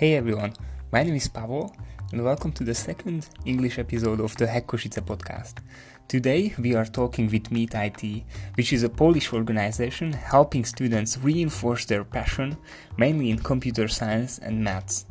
[0.00, 0.54] Hey everyone,
[0.90, 1.76] my name is Pavel
[2.10, 5.56] and welcome to the second English episode of the Hack Kosice podcast.
[6.08, 8.24] Today we are talking with Meet IT,
[8.54, 12.56] which is a Polish organization helping students reinforce their passion,
[12.96, 15.04] mainly in computer science and maths.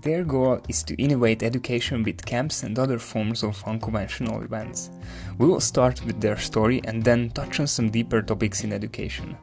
[0.00, 4.88] Their goal is to innovate education with camps and other forms of unconventional events.
[5.36, 9.36] We will start with their story and then touch on some deeper topics in education.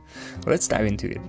[0.48, 1.22] Let's dive into it.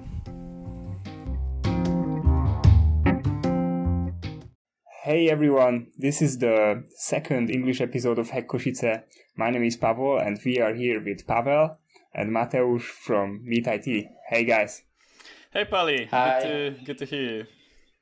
[5.05, 9.03] Hey everyone, this is the second English episode of Hack Kosice.
[9.37, 11.77] My name is Pavel and we are here with Pavel
[12.15, 14.07] and Mateusz from Meet IT.
[14.31, 14.83] Hey guys.
[15.53, 16.41] Hey Pali, Hi.
[16.41, 17.47] good to good to hear you.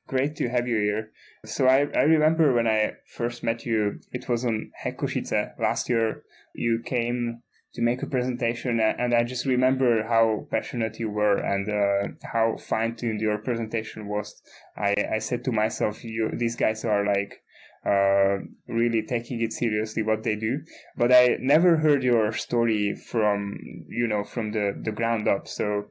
[0.07, 1.11] Great to have you here.
[1.45, 5.89] So I, I remember when I first met you, it was on Hack Kosice last
[5.89, 6.23] year.
[6.55, 7.43] You came
[7.75, 12.57] to make a presentation and I just remember how passionate you were and uh, how
[12.57, 14.43] fine-tuned your presentation was.
[14.77, 17.41] I, I said to myself, you, these guys are like,
[17.85, 18.39] uh,
[18.69, 20.61] really taking it seriously what they do.
[20.97, 23.59] But I never heard your story from,
[23.89, 25.49] you know, from the, the ground up.
[25.49, 25.87] So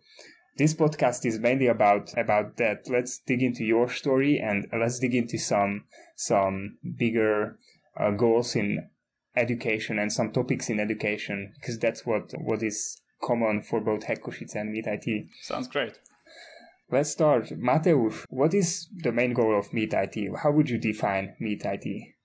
[0.58, 2.88] this podcast is mainly about about that.
[2.88, 7.58] Let's dig into your story and let's dig into some some bigger
[7.98, 8.90] uh, goals in
[9.36, 14.24] education and some topics in education because that's what what is common for both Hack
[14.24, 15.28] Kosice and Meet IT.
[15.42, 16.00] Sounds great.
[16.90, 17.46] Let's start.
[17.52, 20.36] Mateusz, what is the main goal of Meet IT?
[20.44, 22.16] How would you define Meet IT?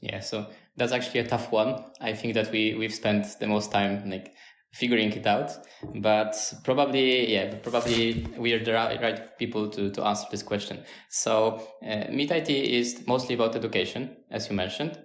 [0.00, 1.82] Yeah, so that's actually a tough one.
[2.00, 4.32] I think that we we've spent the most time like
[4.72, 5.52] figuring it out,
[5.96, 10.84] but probably yeah, probably we are the right, right people to to answer this question.
[11.08, 14.98] So uh, Meet IT is mostly about education, as you mentioned.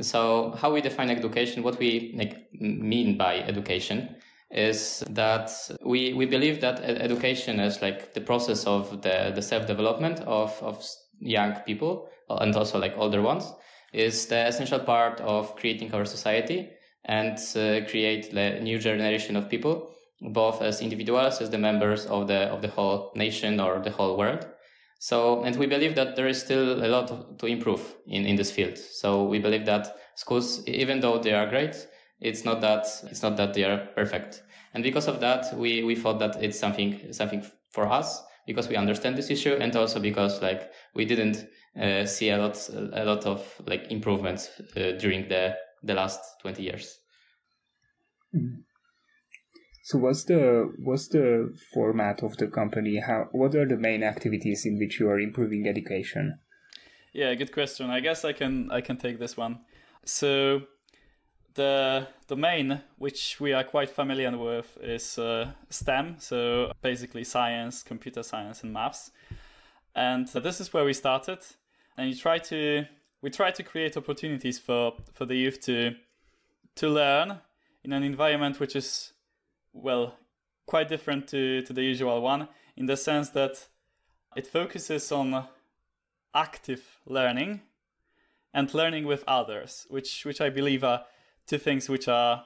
[0.00, 4.16] So how we define education, what we like mean by education
[4.50, 5.50] is that
[5.84, 10.84] we, we believe that education is like the process of the, the self-development of, of
[11.20, 13.52] young people and also like older ones
[13.92, 16.70] is the essential part of creating our society
[17.04, 22.26] and uh, create the new generation of people both as individuals as the members of
[22.26, 24.46] the of the whole nation or the whole world
[24.98, 28.50] so, and we believe that there is still a lot to improve in, in this
[28.50, 28.76] field.
[28.76, 31.86] So we believe that schools, even though they are great,
[32.20, 34.42] it's not that, it's not that they are perfect.
[34.74, 38.74] And because of that, we, we thought that it's something, something for us because we
[38.74, 41.46] understand this issue and also because like we didn't
[41.80, 45.54] uh, see a lot, a lot of like improvements uh, during the,
[45.84, 46.98] the last 20 years.
[49.88, 53.00] So what's the what's the format of the company?
[53.00, 56.40] How what are the main activities in which you are improving education?
[57.14, 57.88] Yeah, good question.
[57.88, 59.60] I guess I can I can take this one.
[60.04, 60.60] So
[61.54, 68.22] the domain which we are quite familiar with is uh, STEM, so basically science, computer
[68.22, 69.10] science, and maths.
[69.94, 71.38] And this is where we started.
[71.96, 72.84] And you try to
[73.22, 75.92] we try to create opportunities for for the youth to
[76.74, 77.40] to learn
[77.84, 79.14] in an environment which is
[79.72, 80.16] well
[80.66, 83.66] quite different to to the usual one in the sense that
[84.36, 85.46] it focuses on
[86.34, 87.62] active learning
[88.54, 91.04] and learning with others, which which I believe are
[91.46, 92.44] two things which are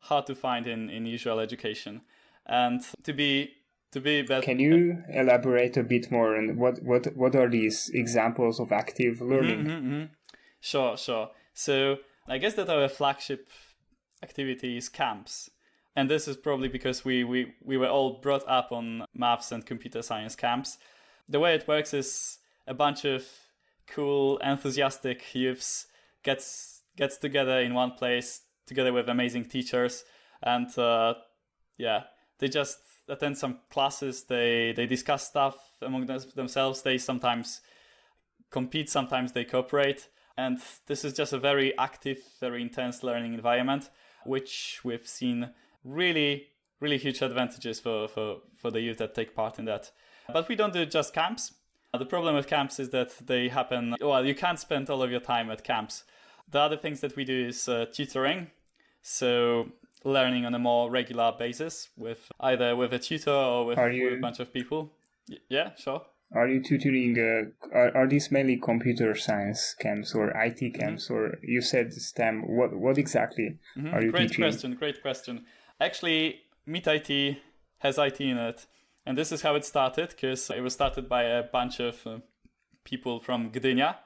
[0.00, 2.02] hard to find in, in usual education.
[2.46, 3.52] And to be
[3.92, 7.90] to be better Can you elaborate a bit more on what what what are these
[7.92, 9.64] examples of active learning?
[9.64, 10.02] Mm-hmm,
[10.60, 11.30] Sure, sure.
[11.54, 13.48] So I guess that our flagship
[14.22, 15.50] activity is camps.
[15.98, 19.66] And this is probably because we, we, we were all brought up on maths and
[19.66, 20.78] computer science camps.
[21.28, 22.38] The way it works is
[22.68, 23.26] a bunch of
[23.88, 25.88] cool, enthusiastic youths
[26.22, 30.04] gets gets together in one place together with amazing teachers
[30.40, 31.14] and uh,
[31.78, 32.04] yeah,
[32.38, 37.60] they just attend some classes, they they discuss stuff among them- themselves, they sometimes
[38.50, 40.08] compete, sometimes they cooperate.
[40.36, 43.90] And this is just a very active, very intense learning environment,
[44.24, 45.50] which we've seen
[45.84, 46.48] really,
[46.80, 49.90] really huge advantages for, for, for the youth that take part in that.
[50.32, 51.52] But we don't do just camps.
[51.96, 55.20] The problem with camps is that they happen, well, you can't spend all of your
[55.20, 56.04] time at camps.
[56.50, 58.50] The other things that we do is uh, tutoring.
[59.02, 59.70] So
[60.04, 64.12] learning on a more regular basis with either with a tutor or with, Are with
[64.18, 64.92] a bunch of people.
[65.30, 66.02] Y- yeah, sure.
[66.34, 67.16] Are you tutoring?
[67.18, 72.42] Uh, are, are these mainly computer science camps or IT camps, or you said STEM?
[72.46, 73.94] What what exactly Mhm.
[73.94, 74.44] are you Great teaching?
[74.44, 74.74] question.
[74.74, 75.46] Great question.
[75.80, 77.38] Actually, Meet IT
[77.78, 78.66] has IT in it,
[79.06, 82.18] and this is how it started because it was started by a bunch of uh,
[82.84, 83.96] people from Gdynia,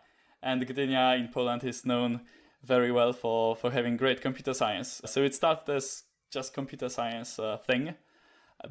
[0.42, 2.20] and Gdynia in Poland is known
[2.62, 5.00] very well for for having great computer science.
[5.06, 7.94] So it started as just computer science uh, thing,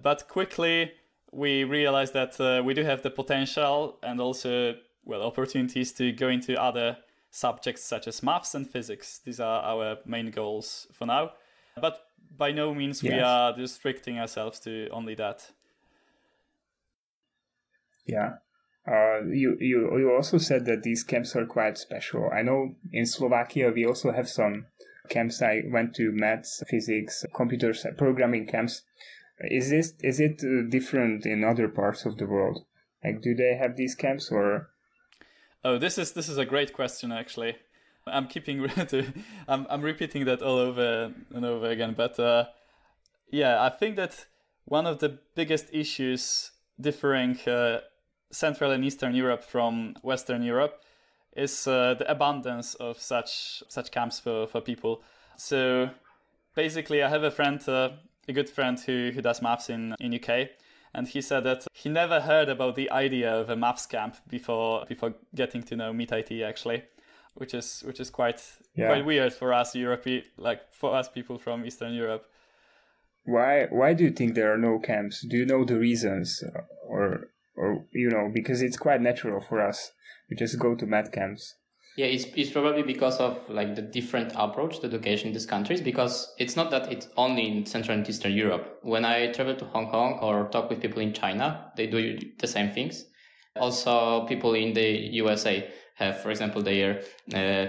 [0.01, 0.91] but quickly
[1.31, 4.75] we realized that uh, we do have the potential and also
[5.05, 6.97] well opportunities to go into other
[7.31, 9.21] subjects such as maths and physics.
[9.25, 11.31] These are our main goals for now.
[11.79, 13.13] But by no means yes.
[13.13, 15.51] we are restricting ourselves to only that.
[18.05, 18.33] Yeah.
[18.87, 22.29] Uh, you, you you also said that these camps are quite special.
[22.33, 24.65] I know in Slovakia we also have some
[25.07, 25.41] camps.
[25.41, 28.81] I went to maths, physics, computer programming camps.
[29.39, 32.65] Is this is it uh, different in other parts of the world?
[33.03, 34.69] Like, do they have these camps or?
[35.63, 37.57] Oh, this is this is a great question actually.
[38.07, 38.67] I'm keeping
[39.47, 42.45] I'm I'm repeating that all over and over again, but uh,
[43.29, 44.25] yeah, I think that
[44.65, 47.79] one of the biggest issues differing uh,
[48.31, 50.81] Central and Eastern Europe from Western Europe
[51.35, 55.01] is uh, the abundance of such such camps for, for people.
[55.37, 55.89] So
[56.55, 57.89] basically, I have a friend, uh,
[58.27, 60.49] a good friend who, who does maths in in UK,
[60.93, 64.85] and he said that he never heard about the idea of a maths camp before
[64.87, 66.83] before getting to know Meet IT actually,
[67.33, 68.41] which is which is quite
[68.75, 68.87] yeah.
[68.87, 72.25] quite weird for us European like for us people from Eastern Europe.
[73.25, 75.25] Why why do you think there are no camps?
[75.25, 76.43] Do you know the reasons
[76.87, 79.91] or or you know because it's quite natural for us
[80.29, 81.55] we just go to math camps
[81.97, 85.81] yeah it's, it's probably because of like the different approach to education in these countries
[85.81, 89.65] because it's not that it's only in central and eastern europe when i travel to
[89.65, 93.05] hong kong or talk with people in china they do the same things
[93.57, 95.69] also people in the usa
[96.03, 97.01] have for example their
[97.33, 97.67] uh,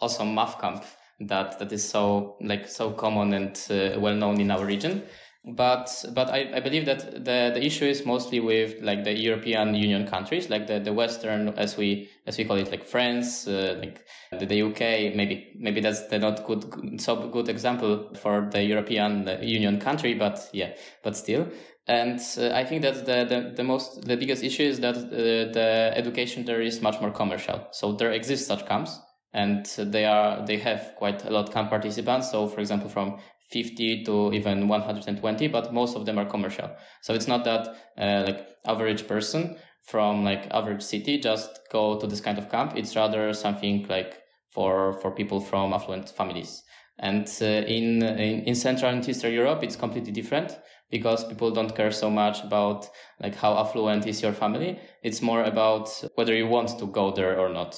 [0.00, 0.84] also math camp
[1.20, 5.02] that that is so like so common and uh, well known in our region
[5.46, 9.74] but but I, I believe that the, the issue is mostly with like the European
[9.74, 13.76] Union countries, like the, the Western as we as we call it, like France, uh,
[13.78, 15.14] like the, the, UK.
[15.14, 20.50] Maybe maybe that's the not good so good example for the European Union country, but
[20.52, 20.72] yeah,
[21.04, 21.46] but still.
[21.88, 25.52] And uh, I think that the, the, the most the biggest issue is that uh,
[25.52, 27.68] the education there is much more commercial.
[27.70, 28.98] So there exist such camps,
[29.32, 32.30] and they are they have quite a lot camp participants.
[32.30, 33.18] So for example, from
[33.50, 36.68] 50 to even 120 but most of them are commercial
[37.00, 42.06] so it's not that uh, like average person from like average city just go to
[42.06, 44.18] this kind of camp it's rather something like
[44.50, 46.64] for for people from affluent families
[46.98, 50.58] and uh, in, in in central and eastern europe it's completely different
[50.90, 52.88] because people don't care so much about
[53.20, 57.38] like how affluent is your family it's more about whether you want to go there
[57.38, 57.72] or not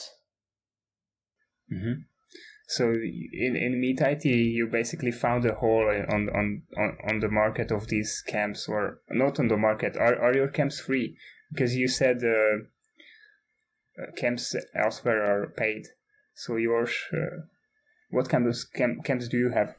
[1.73, 2.01] mm-hmm.
[2.69, 7.31] So in in Meet IT, you basically found a hole on on on on the
[7.31, 9.97] market of these camps, or not on the market.
[9.97, 11.17] Are are your camps free?
[11.51, 12.69] Because you said uh,
[13.99, 15.87] uh camps elsewhere are paid.
[16.35, 17.49] So yours, uh,
[18.11, 19.75] what kind of camp, camps do you have?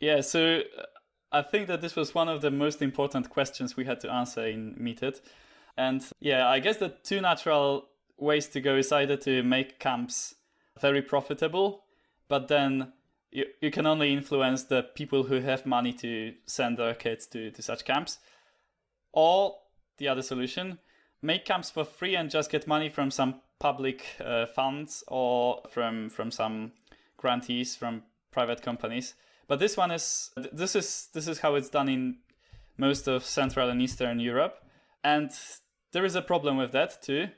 [0.00, 0.82] Yeah, so uh,
[1.30, 4.46] I think that this was one of the most important questions we had to answer
[4.46, 5.20] in Meet It.
[5.76, 10.34] And yeah, I guess the two natural ways to go is either to make camps
[10.80, 11.84] very profitable
[12.28, 12.92] but then
[13.30, 17.50] you, you can only influence the people who have money to send their kids to,
[17.50, 18.18] to such camps.
[19.12, 19.56] Or
[19.96, 20.78] the other solution,
[21.22, 26.08] make camps for free and just get money from some public uh, funds or from
[26.10, 26.72] from some
[27.16, 29.14] grantees from private companies.
[29.48, 32.18] But this one is this is this is how it's done in
[32.76, 34.62] most of Central and Eastern Europe,
[35.02, 35.30] and
[35.92, 37.28] there is a problem with that too,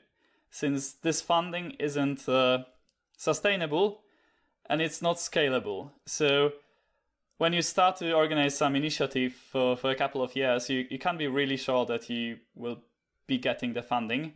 [0.49, 2.59] since this funding isn't uh,
[3.17, 4.01] sustainable
[4.69, 5.91] and it's not scalable.
[6.05, 6.51] So
[7.37, 10.99] when you start to organize some initiative for, for a couple of years, you, you
[10.99, 12.79] can't be really sure that you will
[13.27, 14.33] be getting the funding.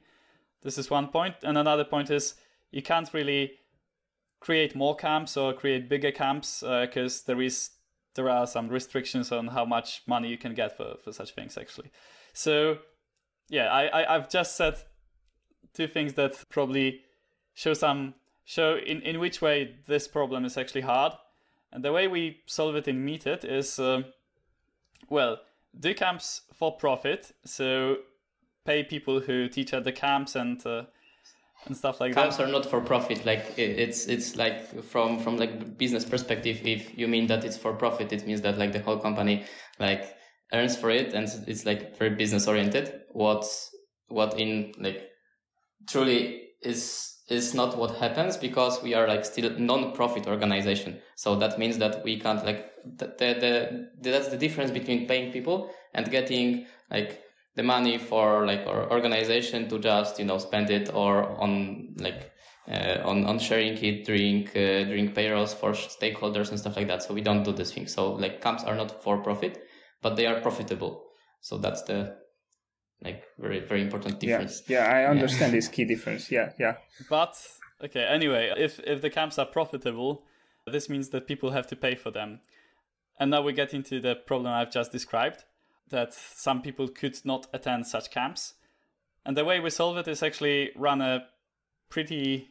[0.63, 1.35] This is one point.
[1.43, 2.35] And another point is
[2.71, 3.51] you can't really
[4.45, 7.71] create more camps or create bigger camps because uh, there is
[8.13, 11.57] there are some restrictions on how much money you can get for, for such things
[11.57, 11.89] actually.
[12.31, 12.77] So
[13.49, 14.75] yeah, I, I I've just said
[15.73, 17.01] two things that probably
[17.55, 18.13] show some
[18.45, 21.13] so in, in which way this problem is actually hard.
[21.71, 24.03] And the way we solve it in Meet It is, uh,
[25.09, 25.39] well,
[25.77, 27.33] do camps for profit.
[27.43, 27.97] So
[28.63, 30.83] pay people who teach at the camps and uh,
[31.65, 32.43] and stuff like camps that.
[32.43, 33.25] Camps are not for profit.
[33.25, 36.61] Like it's it's like from from like business perspective.
[36.63, 39.45] If you mean that it's for profit, it means that like the whole company
[39.79, 40.15] like
[40.53, 43.01] earns for it, and it's like very business oriented.
[43.11, 43.45] What
[44.07, 45.09] what in like
[45.87, 51.01] truly is is not what happens because we are like still non-profit organization.
[51.15, 55.31] So that means that we can't like the, the, the that's the difference between paying
[55.31, 57.24] people and getting like
[57.55, 62.31] the money for like our organization to just you know spend it or on like
[62.69, 67.03] uh, on on sharing it during uh, during payrolls for stakeholders and stuff like that.
[67.03, 67.87] So we don't do this thing.
[67.87, 69.63] So like camps are not for profit,
[70.01, 71.03] but they are profitable.
[71.41, 72.17] So that's the
[73.01, 74.63] like very very important difference.
[74.67, 75.57] Yeah, yeah I understand yeah.
[75.57, 76.31] this key difference.
[76.31, 76.75] Yeah, yeah.
[77.09, 77.35] But
[77.83, 80.23] okay, anyway, if if the camps are profitable,
[80.67, 82.41] this means that people have to pay for them.
[83.17, 85.45] And now we get into the problem I've just described
[85.89, 88.55] that some people could not attend such camps.
[89.25, 91.25] And the way we solve it is actually run a
[91.89, 92.49] pretty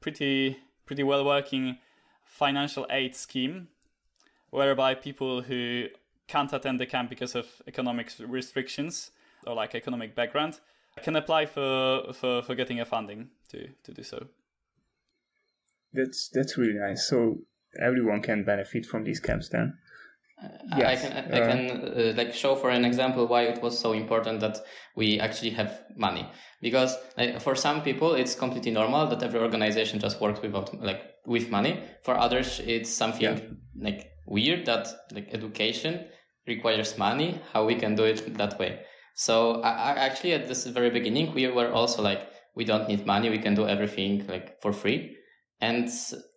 [0.00, 1.78] pretty pretty well working
[2.24, 3.68] financial aid scheme
[4.50, 5.86] whereby people who
[6.28, 9.10] can't attend the camp because of economic restrictions
[9.46, 10.60] or like economic background
[11.02, 14.26] can apply for, for, for getting a funding to, to do so.
[15.92, 17.06] That's that's really nice.
[17.06, 17.38] So
[17.80, 19.78] everyone can benefit from these camps then.
[20.76, 21.04] Yes.
[21.04, 23.92] I can I, uh, can uh, like show for an example why it was so
[23.92, 24.58] important that
[24.96, 26.28] we actually have money
[26.60, 31.02] because like, for some people it's completely normal that every organization just works without like
[31.26, 31.80] with money.
[32.02, 33.40] For others it's something yeah.
[33.80, 36.06] like weird that like education
[36.46, 37.40] requires money.
[37.52, 38.80] How we can do it that way?
[39.14, 43.06] So I, I actually at this very beginning we were also like we don't need
[43.06, 43.30] money.
[43.30, 45.16] We can do everything like for free.
[45.60, 45.88] And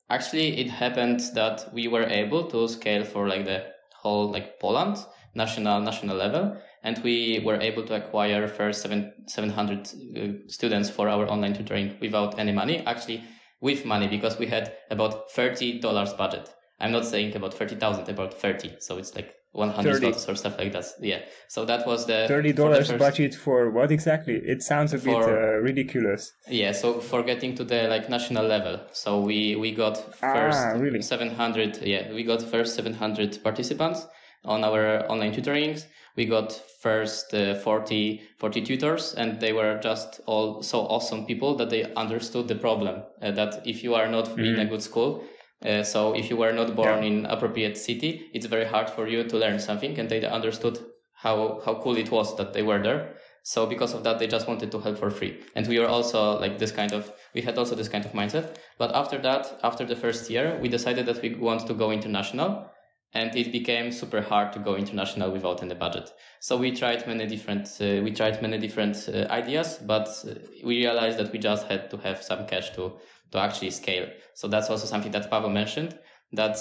[0.10, 3.77] actually it happened that we were able to scale for like the
[4.16, 4.98] like Poland
[5.36, 11.08] national national level and we were able to acquire first seven, 700 uh, students for
[11.08, 13.24] our online tutoring without any money actually
[13.62, 15.82] with money because we had about $30
[16.18, 16.54] budget.
[16.80, 20.72] I'm not saying about 30000 about 30 so it's like 100 dollars or stuff like
[20.74, 20.86] that.
[21.00, 21.20] Yeah.
[21.48, 24.36] So that was the thirty dollars budget for what exactly?
[24.36, 26.32] It sounds a for, bit uh, ridiculous.
[26.48, 26.72] Yeah.
[26.74, 30.78] So for getting to the like national level, so we we got ah, first ah,
[30.78, 31.02] really?
[31.02, 31.82] seven hundred.
[31.82, 34.06] Yeah, we got first seven hundred participants
[34.46, 35.88] on our online tutorings.
[36.16, 36.52] We got
[36.82, 41.94] first uh, 40, 40 tutors, and they were just all so awesome people that they
[41.94, 43.04] understood the problem.
[43.22, 44.40] Uh, that if you are not mm-hmm.
[44.40, 44.70] in a mm.
[44.70, 45.24] good school,
[45.66, 47.10] uh, so if you were not born yeah.
[47.10, 50.78] in appropriate city, it's very hard for you to learn something, and they understood
[51.14, 53.16] how how cool it was that they were there.
[53.44, 55.40] So because of that, they just wanted to help for free.
[55.56, 58.58] And we were also like this kind of we had also this kind of mindset.
[58.78, 62.70] But after that, after the first year, we decided that we want to go international.
[63.14, 66.12] And it became super hard to go international without any budget.
[66.42, 70.34] So we tried many different, uh, we tried many different uh, ideas, but uh,
[70.66, 73.00] we realized that we just had to have some cash to
[73.32, 74.08] to actually scale.
[74.34, 75.98] So that's also something that Pavel mentioned.
[76.34, 76.58] That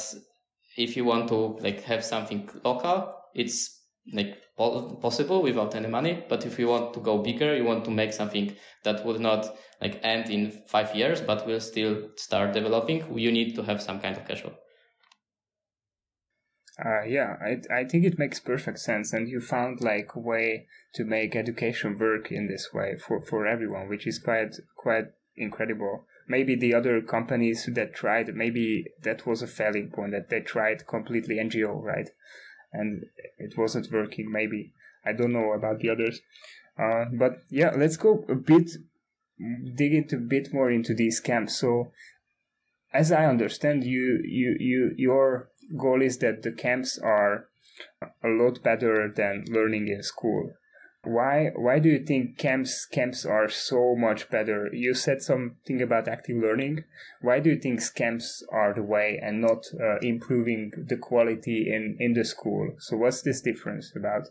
[0.77, 3.81] if you want to like have something local, it's
[4.13, 6.25] like possible without any money.
[6.29, 8.55] But if you want to go bigger, you want to make something
[8.85, 13.55] that would not like end in five years, but will still start developing, you need
[13.57, 14.55] to have some kind of cash flow.
[16.79, 20.67] Uh, yeah, I I think it makes perfect sense, and you found like a way
[20.95, 25.07] to make education work in this way for for everyone, which is quite quite
[25.37, 30.41] incredible maybe the other companies that tried, maybe that was a failing point that they
[30.41, 32.09] tried completely NGO, right?
[32.73, 33.07] And
[33.39, 34.31] it wasn't working.
[34.31, 34.73] Maybe
[35.05, 36.21] I don't know about the others,
[36.79, 38.71] uh, but yeah, let's go a bit,
[39.75, 41.57] dig into a bit more into these camps.
[41.57, 41.93] So,
[42.93, 47.49] as I understand, you you you your goal is that the camps are
[48.23, 50.53] a lot better than learning in school
[51.07, 54.69] why why do you think camps camps are so much better?
[54.73, 56.85] You said something about active learning.
[57.23, 61.97] Why do you think camps are the way and not uh, improving the quality in
[62.01, 62.75] in the school?
[62.79, 64.29] So what's this difference about?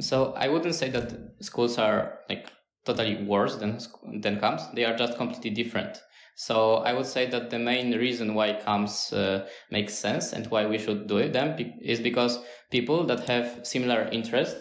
[0.00, 2.50] So i wouldn't say that schools are like
[2.84, 3.78] totally worse than
[4.22, 4.66] than camps.
[4.74, 5.98] They are just completely different.
[6.36, 10.66] So I would say that the main reason why camps uh, makes sense and why
[10.66, 12.38] we should do it them is because
[12.70, 14.56] people that have similar interest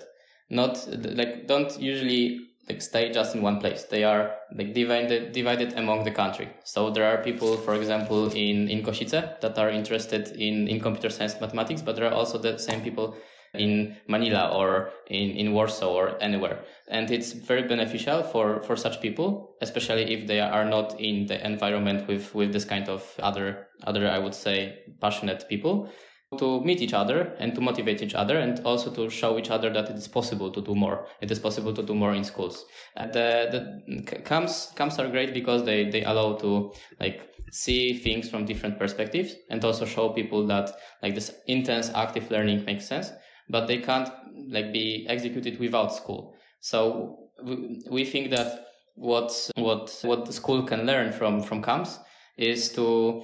[0.49, 3.83] not like don't usually like stay just in one place.
[3.83, 6.49] They are like divided divided among the country.
[6.63, 11.09] So there are people, for example, in in Košice that are interested in in computer
[11.09, 13.15] science mathematics, but there are also the same people
[13.53, 16.63] in Manila or in, in Warsaw or anywhere.
[16.87, 21.43] And it's very beneficial for, for such people, especially if they are not in the
[21.45, 25.89] environment with, with this kind of other, other, I would say, passionate people
[26.37, 29.71] to meet each other and to motivate each other and also to show each other
[29.71, 31.05] that it is possible to do more.
[31.21, 32.65] It is possible to do more in schools.
[32.95, 37.97] And uh, the, the camps, camps are great because they, they allow to like see
[37.97, 40.71] things from different perspectives and also show people that
[41.01, 43.11] like this intense active learning makes sense,
[43.49, 44.09] but they can't
[44.49, 46.35] like be executed without school.
[46.59, 51.99] So we, we think that what, what, what the school can learn from, from camps
[52.37, 53.23] is to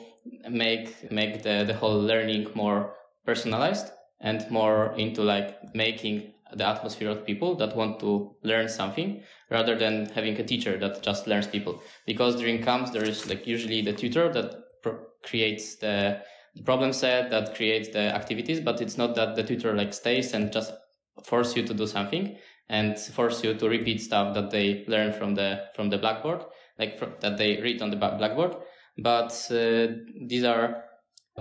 [0.50, 2.94] make make the, the whole learning more
[3.26, 9.22] personalized and more into like making the atmosphere of people that want to learn something
[9.52, 11.82] rather than having a teacher that just learns people.
[12.06, 16.22] Because during camps, there is like usually the tutor that pro- creates the
[16.66, 20.52] problem set, that creates the activities, but it's not that the tutor like stays and
[20.52, 20.74] just
[21.24, 22.38] force you to do something
[22.70, 26.44] and force you to repeat stuff that they learn from the from the blackboard,
[26.78, 28.56] like that they read on the blackboard.
[28.98, 29.88] But uh,
[30.28, 30.84] these are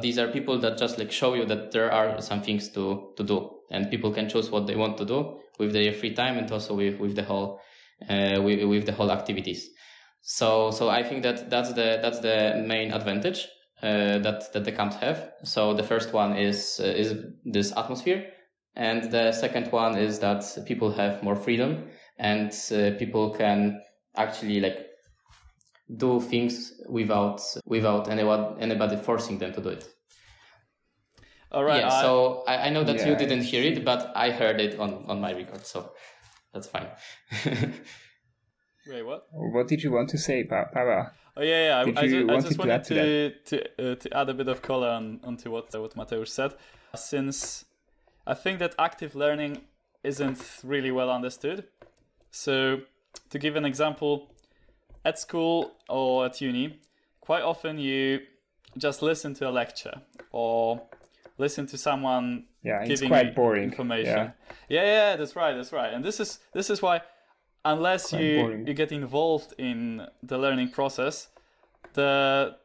[0.01, 3.25] these are people that just like show you that there are some things to to
[3.25, 6.51] do, and people can choose what they want to do with their free time and
[6.51, 7.61] also with with the whole
[8.09, 9.71] uh, with, with the whole activities.
[10.23, 13.49] So so I think that that's the that's the main advantage
[13.83, 15.33] uh, that that the camps have.
[15.45, 17.15] So the first one is uh, is
[17.45, 18.27] this atmosphere,
[18.75, 21.89] and the second one is that people have more freedom
[22.19, 23.81] and uh, people can
[24.17, 24.88] actually like
[25.97, 29.89] do things without without anyone anybody forcing them to do it.
[31.51, 31.81] All right.
[31.81, 31.89] Yeah.
[31.89, 35.05] I, so I, I know that you didn't hear it, but I heard it on
[35.09, 35.93] on my record, so
[36.53, 36.89] that's fine.
[38.87, 39.27] wait, what?
[39.33, 41.11] What did you want to say, pa- Pavel?
[41.37, 41.77] Oh yeah, yeah.
[41.77, 44.29] I, I, you ju- I just to wanted add to to to, uh, to add
[44.29, 46.55] a bit of color on, onto what uh, what Mateusz said,
[46.95, 47.65] since
[48.27, 49.63] I think that active learning
[50.05, 51.65] isn't really well understood.
[52.31, 52.81] So,
[53.31, 54.35] to give an example,
[55.05, 56.81] at school or at uni,
[57.21, 58.21] quite often you
[58.77, 60.03] just listen to a lecture
[60.33, 60.83] or
[61.39, 63.65] listen to someone Yeah, it's giving quite you boring.
[63.65, 64.17] information.
[64.17, 64.31] Yeah.
[64.69, 65.93] yeah, yeah, that's right, that's right.
[65.93, 67.01] And this is this is why
[67.65, 68.67] unless Quite you boring.
[68.67, 71.29] you get involved in the learning process,
[71.95, 72.57] the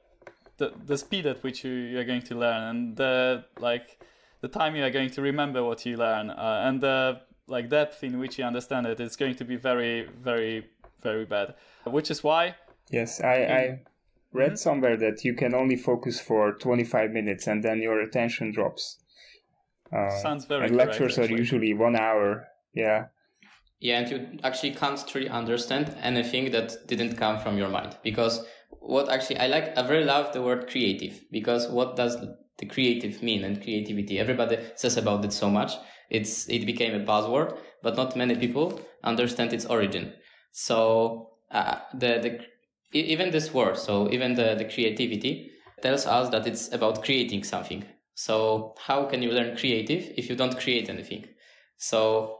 [0.58, 4.00] the the speed at which you you're going to learn and the like
[4.42, 8.04] the time you are going to remember what you learn uh, and the like depth
[8.04, 10.66] in which you understand it is going to be very very
[11.02, 11.56] very bad.
[11.86, 12.56] Which is why
[12.94, 13.80] Yes, I, I
[14.32, 19.00] read somewhere that you can only focus for 25 minutes and then your attention drops.
[19.92, 21.38] Uh, sounds very and correct, lectures are actually.
[21.38, 22.48] usually one hour.
[22.74, 23.06] Yeah.
[23.80, 27.98] Yeah, and you actually can't truly understand anything that didn't come from your mind.
[28.04, 31.22] Because what actually I like, I very love the word creative.
[31.32, 32.16] Because what does
[32.58, 34.20] the creative mean and creativity?
[34.20, 35.74] Everybody says about it so much.
[36.10, 40.14] It's it became a buzzword, but not many people understand its origin.
[40.52, 42.40] So uh, the the
[42.92, 47.86] even this word, so even the the creativity tells us that it's about creating something.
[48.16, 51.26] So how can you learn creative if you don't create anything?
[51.78, 52.40] So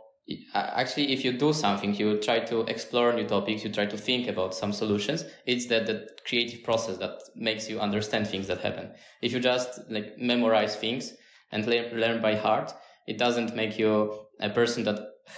[0.54, 3.98] uh, actually if you do something you try to explore new topics you try to
[3.98, 8.62] think about some solutions it's that the creative process that makes you understand things that
[8.62, 8.90] happen
[9.22, 11.14] if you just like memorize things
[11.52, 12.74] and learn by heart
[13.06, 14.98] it doesn't make you a person that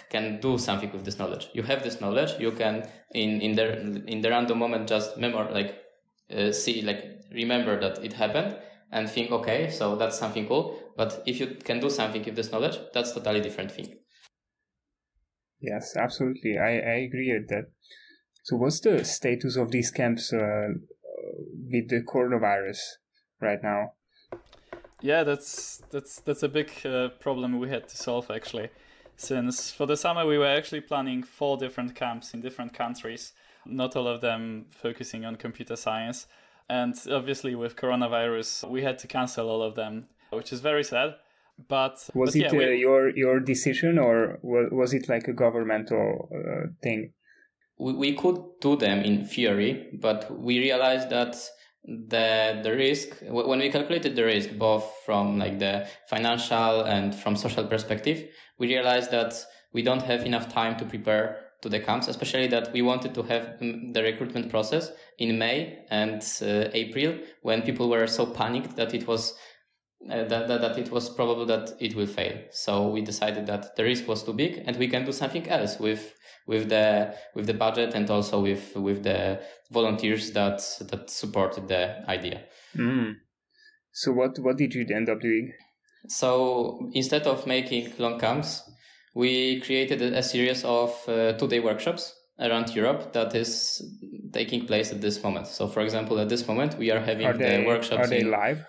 [0.09, 4.03] can do something with this knowledge you have this knowledge you can in in the
[4.07, 5.83] in the random moment just memor like
[6.35, 8.57] uh, see like remember that it happened
[8.91, 12.51] and think okay so that's something cool but if you can do something with this
[12.51, 13.97] knowledge that's totally different thing
[15.61, 16.57] Yes, absolutely.
[16.57, 17.71] I, I agree with that.
[18.43, 20.67] So, what's the status of these camps uh,
[21.71, 22.77] with the coronavirus
[23.41, 23.93] right now?
[25.01, 28.69] Yeah, that's that's that's a big uh, problem we had to solve actually.
[29.17, 33.33] Since for the summer we were actually planning four different camps in different countries,
[33.65, 36.27] not all of them focusing on computer science.
[36.69, 41.15] And obviously with coronavirus, we had to cancel all of them, which is very sad.
[41.69, 45.27] But Was but it yeah, uh, we- your your decision or was, was it like
[45.27, 47.13] a governmental uh, thing?
[47.77, 51.35] we, we could do them in theory, but we realized that
[51.87, 57.35] the the risk when we calculated the risk both from like the financial and from
[57.35, 59.33] social perspective, we realized that
[59.73, 63.23] we don't have enough time to prepare to the camps, especially that we wanted to
[63.23, 68.75] have mm, the recruitment process in May and uh, April when people were so panicked
[68.75, 69.35] that it was
[70.09, 72.37] uh, that, that, that it was probable that it will fail.
[72.51, 75.79] So we decided that the risk was too big and we can do something else
[75.79, 76.13] with
[76.47, 79.41] with the with the budget and also with with the
[79.71, 82.43] volunteers that that supported the idea.
[82.75, 83.15] Mm.
[83.91, 85.53] So, what what did you end up doing?
[86.07, 88.61] So instead of making long camps,
[89.13, 93.81] we created a, series of uh, two-day workshops around Europe that is
[94.33, 95.47] taking place at this moment.
[95.47, 98.05] So, for example, at this moment we are having Are they the workshops.
[98.05, 98.65] are they in- live?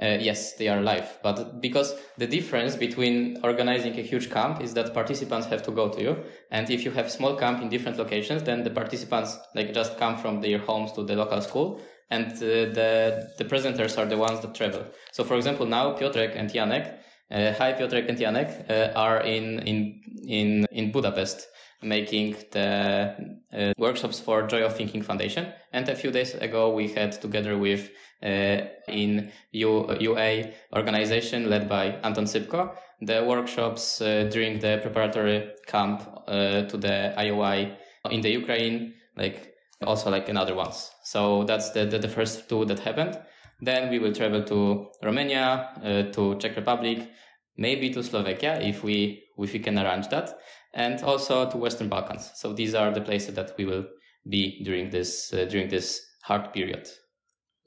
[0.00, 4.74] Uh, yes, they are live, but because the difference between organizing a huge camp is
[4.74, 6.16] that participants have to go to you,
[6.50, 10.18] and if you have small camp in different locations, then the participants like just come
[10.18, 11.80] from their homes to the local school,
[12.10, 14.84] and uh, the the presenters are the ones that travel.
[15.12, 16.98] So, for example, now Piotrek and Janek,
[17.30, 21.48] uh, hi Piotrek and Janek, uh, are in in in in Budapest
[21.82, 23.14] making the
[23.52, 25.46] uh, workshops for Joy of Thinking Foundation.
[25.72, 27.90] And a few days ago, we had together with
[28.22, 36.02] in U- UA organization led by Anton Sipko, the workshops uh, during the preparatory camp
[36.26, 37.76] uh, to the IOI
[38.10, 40.90] in the Ukraine, like also like another ones.
[41.04, 43.18] So that's the, the, the first two that happened.
[43.60, 47.10] Then we will travel to Romania, uh, to Czech Republic,
[47.56, 50.38] maybe to Slovakia if we if we can arrange that,
[50.74, 52.32] and also to Western Balkans.
[52.34, 53.86] So these are the places that we will
[54.28, 56.88] be during this uh, during this hard period.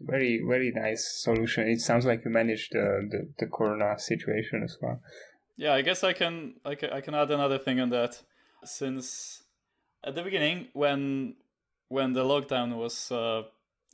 [0.02, 1.68] Very very nice solution.
[1.68, 5.02] It sounds like you managed the, the, the corona situation as well.
[5.58, 8.22] Yeah, I guess I can, I can I can add another thing on that.
[8.64, 9.44] Since
[10.04, 11.36] at the beginning, when
[11.90, 13.44] when the lockdown was uh,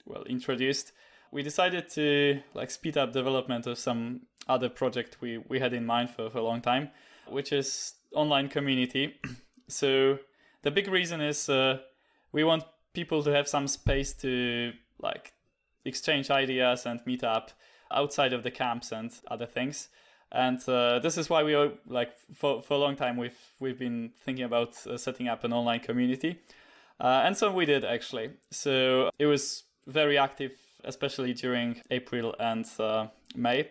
[0.06, 0.92] well introduced,
[1.32, 5.86] we decided to like speed up development of some other project we we had in
[5.86, 6.92] mind for, for a long time,
[7.28, 9.16] which is online community.
[9.68, 10.20] so
[10.62, 11.80] the big reason is uh,
[12.32, 12.64] we want
[12.94, 15.34] people to have some space to like
[15.86, 17.52] exchange ideas and meet up
[17.92, 19.90] outside of the camps and other things.
[20.32, 23.80] And uh, this is why we are like for, for a long time we've we've
[23.80, 26.40] been thinking about uh, setting up an online community.
[27.00, 28.32] Uh, and so we did actually.
[28.52, 30.52] So it was very active
[30.84, 33.70] especially during april and uh, may.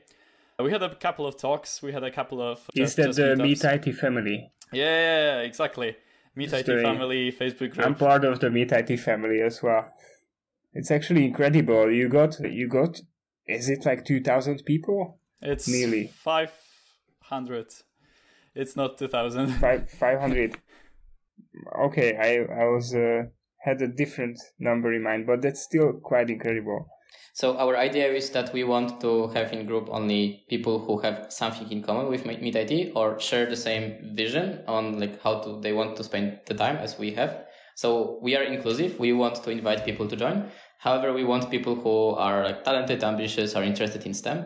[0.59, 1.83] We had a couple of talks.
[1.83, 4.51] We had a couple of is that the meet it family?
[4.73, 5.97] Yeah, exactly.
[6.37, 7.81] Meet it family facebook group.
[7.85, 9.93] I'm part of the meet it family as well
[10.75, 13.01] it's actually incredible you got you got
[13.47, 16.11] is it like 2000 people it's nearly
[17.25, 17.67] 500.
[18.55, 19.49] It's not 2000.
[19.61, 20.57] Five, 500.
[21.87, 23.25] Okay, I I was uh,
[23.59, 26.89] had a different number in mind, but that's still quite incredible.
[27.33, 31.33] So our idea is that we want to have in group only people who have
[31.33, 35.61] something in common with Meet IT or share the same vision on like how to
[35.61, 37.45] they want to spend the time as we have.
[37.75, 39.01] So we are inclusive.
[39.01, 40.49] We want to invite people to join.
[40.85, 44.45] However, we want people who are like talented, ambitious, are interested in STEM,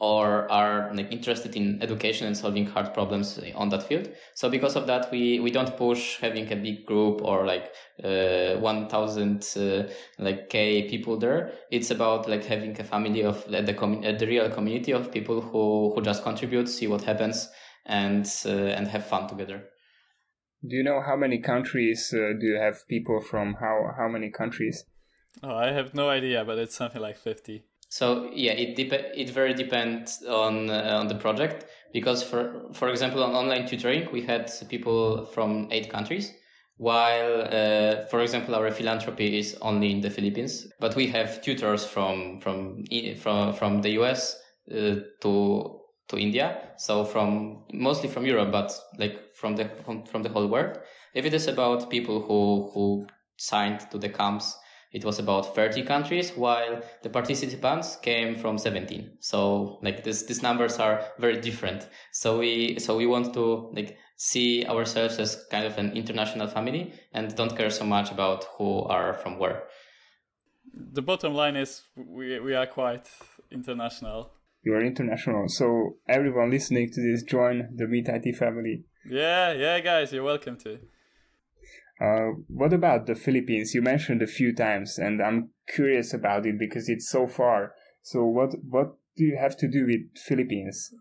[0.00, 4.08] or are like interested in education and solving hard problems on that field.
[4.32, 7.70] So because of that, we, we don't push having a big group or like,
[8.02, 11.52] uh, 1000, uh, like K people there.
[11.70, 15.42] It's about like having a family of uh, the, com- the real community of people
[15.42, 17.50] who, who just contribute, see what happens
[17.84, 19.64] and, uh, and have fun together.
[20.66, 23.56] Do you know how many countries uh, do you have people from?
[23.60, 24.86] How, how many countries?
[25.42, 27.64] Oh, I have no idea, but it's something like 50.
[27.88, 32.88] So yeah, it dep- it very depends on uh, on the project because for for
[32.88, 36.32] example on online tutoring we had people from eight countries,
[36.76, 41.84] while uh, for example our philanthropy is only in the Philippines, but we have tutors
[41.84, 42.84] from from
[43.16, 44.36] from from the US
[44.72, 50.22] uh, to to India, so from mostly from Europe, but like from the from, from
[50.24, 50.78] the whole world.
[51.14, 54.56] If it is about people who who signed to the camps
[54.94, 60.42] it was about 30 countries while the participants came from 17 so like this these
[60.42, 61.88] numbers are very different.
[62.12, 66.92] So we so we want to like see ourselves as kind of an international family
[67.12, 69.64] and don't care so much about who are from where.
[70.74, 73.08] The bottom line is we we are quite
[73.50, 74.32] international.
[74.62, 78.84] You are international so everyone listening to this join the meet it family.
[79.08, 80.78] Yeah yeah guys you're welcome to
[82.00, 83.74] uh, what about the Philippines?
[83.74, 87.72] You mentioned a few times, and I'm curious about it because it's so far.
[88.02, 90.92] So, what what do you have to do with Philippines?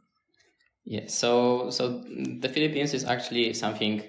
[0.85, 2.03] Yeah, so so
[2.39, 4.01] the Philippines is actually something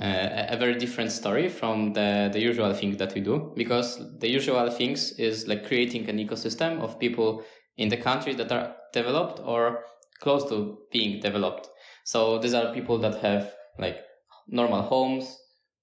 [0.00, 4.28] uh, a very different story from the the usual thing that we do because the
[4.28, 7.44] usual things is like creating an ecosystem of people
[7.76, 9.84] in the country that are developed or
[10.20, 11.68] close to being developed.
[12.04, 13.98] So these are people that have like
[14.48, 15.36] normal homes,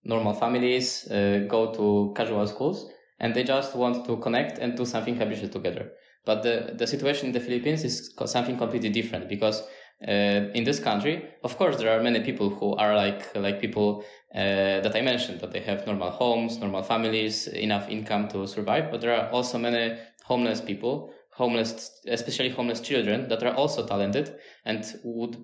[0.03, 4.85] normal families uh, go to casual schools and they just want to connect and do
[4.85, 5.91] something habitual together.
[6.25, 9.63] But the, the situation in the Philippines is something completely different because
[10.07, 14.05] uh, in this country, of course, there are many people who are like like people
[14.33, 18.91] uh, that I mentioned that they have normal homes, normal families, enough income to survive.
[18.91, 24.35] But there are also many homeless people, homeless, especially homeless children, that are also talented
[24.63, 25.35] and would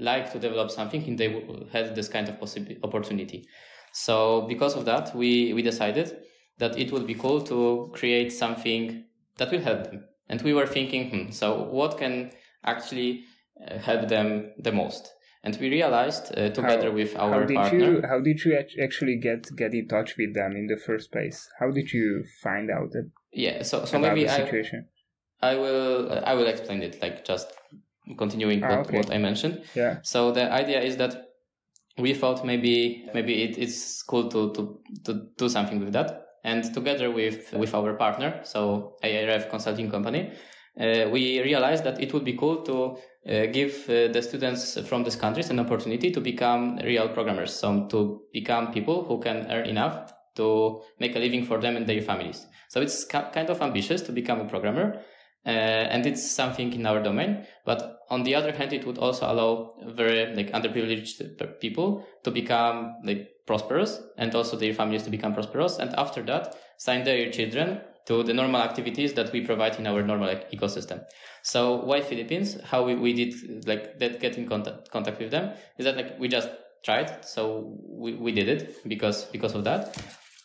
[0.00, 3.46] like to develop something, and they had this kind of possibility opportunity.
[3.92, 6.16] So because of that, we, we decided
[6.58, 9.04] that it would be cool to create something
[9.38, 10.04] that will help them.
[10.28, 12.30] And we were thinking, hmm, so what can
[12.64, 13.24] actually
[13.66, 15.12] uh, help them the most?
[15.42, 17.92] And we realized uh, together how, with our how did partner.
[17.92, 21.48] You, how did you actually get get in touch with them in the first place?
[21.58, 23.10] How did you find out that?
[23.32, 24.88] Yeah, so so maybe situation?
[25.40, 27.50] I, I will I will explain it like just
[28.18, 28.96] continuing ah, what, okay.
[28.98, 29.62] what I mentioned.
[29.74, 30.00] Yeah.
[30.02, 31.29] So the idea is that
[32.00, 36.26] we thought maybe maybe it, it's cool to, to to do something with that.
[36.42, 40.32] And together with with our partner so ARF consulting company
[40.80, 42.96] uh, we realized that it would be cool to
[43.28, 47.86] uh, give uh, the students from these countries an opportunity to become real programmers so
[47.88, 52.00] to become people who can earn enough to make a living for them and their
[52.00, 52.46] families.
[52.68, 55.02] So it's ca- kind of ambitious to become a programmer
[55.44, 57.46] and it's something in our domain.
[57.64, 62.96] But on the other hand, it would also allow very like underprivileged people to become
[63.04, 65.78] like prosperous and also their families to become prosperous.
[65.78, 70.02] And after that, sign their children to the normal activities that we provide in our
[70.02, 71.04] normal like, ecosystem.
[71.42, 72.58] So why Philippines?
[72.64, 76.18] How we, we did like that get in contact contact with them is that like
[76.18, 76.48] we just
[76.84, 77.24] tried.
[77.24, 79.96] So we, we did it because because of that.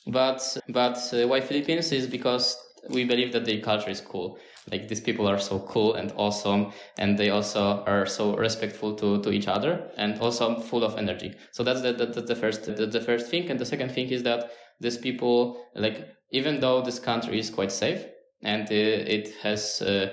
[0.08, 2.58] But but uh, why Philippines is because
[2.90, 4.38] we believe that the culture is cool
[4.72, 9.22] like these people are so cool and awesome and they also are so respectful to,
[9.22, 12.86] to each other and also full of energy so that's the, the, the first the,
[12.86, 17.00] the first thing and the second thing is that these people like even though this
[17.00, 18.06] country is quite safe
[18.44, 20.10] and it has uh,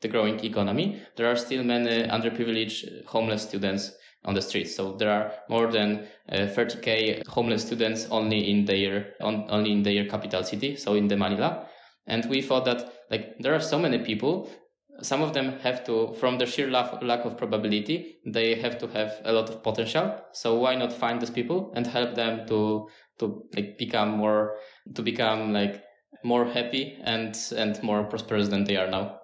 [0.00, 3.92] the growing economy there are still many underprivileged homeless students
[4.26, 4.74] on the streets.
[4.74, 9.82] So there are more than uh, 30k homeless students only in their on, only in
[9.82, 11.68] their capital city, so in the Manila.
[12.06, 14.50] And we thought that like there are so many people,
[15.02, 18.86] some of them have to, from the sheer lack, lack of probability, they have to
[18.88, 20.18] have a lot of potential.
[20.32, 22.88] So why not find these people and help them to
[23.18, 24.56] to like become more
[24.94, 25.82] to become like
[26.22, 29.18] more happy and and more prosperous than they are now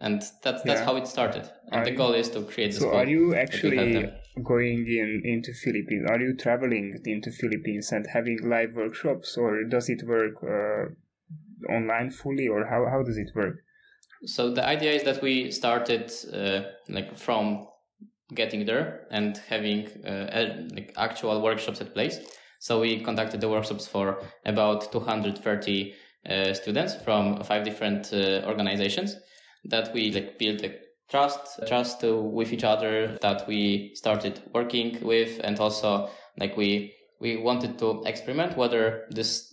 [0.00, 0.84] and that's that's yeah.
[0.84, 4.10] how it started and are the goal you, is to create so are you actually
[4.42, 9.88] going in into philippines are you traveling into philippines and having live workshops or does
[9.88, 10.92] it work uh,
[11.68, 13.56] online fully, or how how does it work?
[14.24, 17.66] So the idea is that we started uh, like from
[18.34, 22.18] getting there and having uh, like actual workshops at place.
[22.60, 25.94] So we conducted the workshops for about 230
[26.28, 29.16] uh, students from five different uh, organizations
[29.64, 30.72] that we like built a
[31.10, 37.36] trust trust with each other that we started working with and also like we we
[37.36, 39.52] wanted to experiment whether these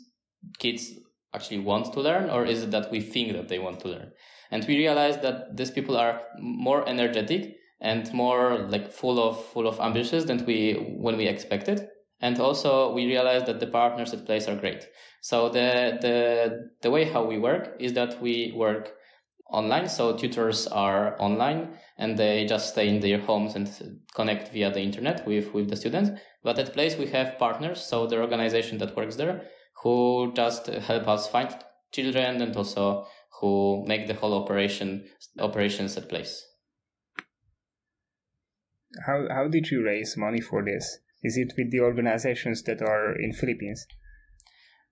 [0.57, 0.93] kids
[1.33, 4.11] actually want to learn or is it that we think that they want to learn?
[4.51, 9.67] And we realized that these people are more energetic and more like full of full
[9.67, 11.87] of ambitions than we when we expected.
[12.21, 14.87] And also we realized that the partners at place are great.
[15.21, 18.93] So the the the way how we work is that we work
[19.51, 23.67] online so tutors are online and they just stay in their homes and
[24.13, 26.09] connect via the internet with with the students.
[26.43, 29.43] But at place we have partners so the organization that works there
[29.83, 31.55] who just help us find
[31.91, 33.05] children and also
[33.39, 35.05] who make the whole operation
[35.39, 36.45] operations at place.
[39.05, 40.99] How how did you raise money for this?
[41.21, 43.85] Is it with the organizations that are in Philippines?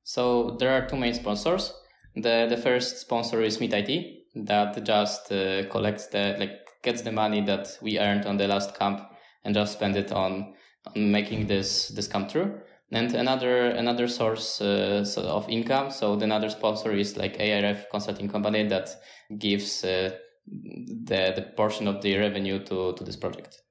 [0.03, 1.73] So there are two main sponsors.
[2.15, 6.51] The the first sponsor is Meet IT that just uh, collects the like
[6.83, 9.01] gets the money that we earned on the last camp
[9.43, 10.53] and just spend it on,
[10.85, 15.91] on making this this come true and another another source uh, of income.
[15.91, 18.89] So the another sponsor is like arf consulting company that
[19.37, 20.11] gives uh,
[20.47, 23.61] the the portion of the revenue to to this project.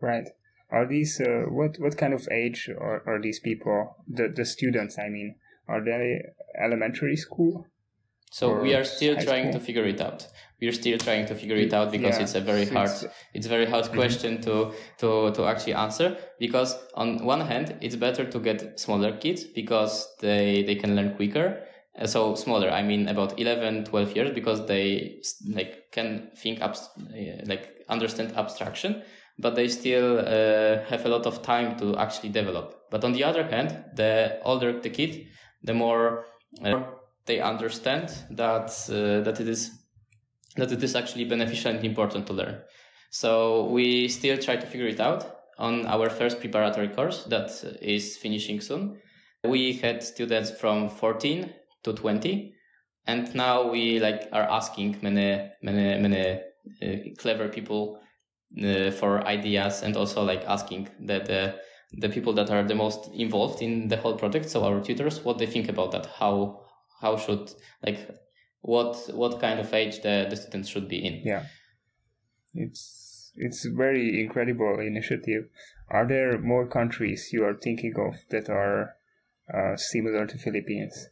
[0.00, 0.28] Right.
[0.70, 4.98] Are these uh, what what kind of age are, are these people the the students
[4.98, 5.36] i mean?
[5.68, 6.22] Are they
[6.62, 7.66] elementary school
[8.36, 9.60] so we are still trying school?
[9.60, 10.28] to figure it out.
[10.60, 12.24] We are still trying to figure it out because yeah.
[12.24, 12.90] it's a very hard,
[13.32, 13.94] it's a very hard mm-hmm.
[13.94, 16.18] question to, to, to actually answer.
[16.38, 21.14] Because on one hand, it's better to get smaller kids because they, they can learn
[21.14, 21.62] quicker.
[21.98, 26.76] Uh, so smaller, I mean about 11, 12 years because they like can think up,
[26.76, 29.02] uh, like understand abstraction,
[29.38, 32.82] but they still uh, have a lot of time to actually develop.
[32.90, 35.26] But on the other hand, the older the kid,
[35.62, 36.26] the more
[36.62, 36.82] uh,
[37.26, 39.70] they understand that uh, that it is
[40.56, 42.62] that it is actually beneficial and important to learn.
[43.10, 48.16] So we still try to figure it out on our first preparatory course that is
[48.16, 49.00] finishing soon.
[49.44, 51.52] We had students from 14
[51.84, 52.54] to 20
[53.06, 56.40] and now we like are asking many many many
[56.82, 58.00] uh, clever people
[58.62, 61.54] uh, for ideas and also like asking that the
[61.92, 65.38] the people that are the most involved in the whole project so our tutors what
[65.38, 66.65] they think about that how
[67.00, 67.52] how should
[67.84, 67.98] like
[68.60, 71.22] what what kind of age the, the students should be in.
[71.24, 71.44] Yeah.
[72.54, 75.44] It's it's very incredible initiative.
[75.90, 78.96] Are there more countries you are thinking of that are
[79.52, 81.08] uh, similar to philippines?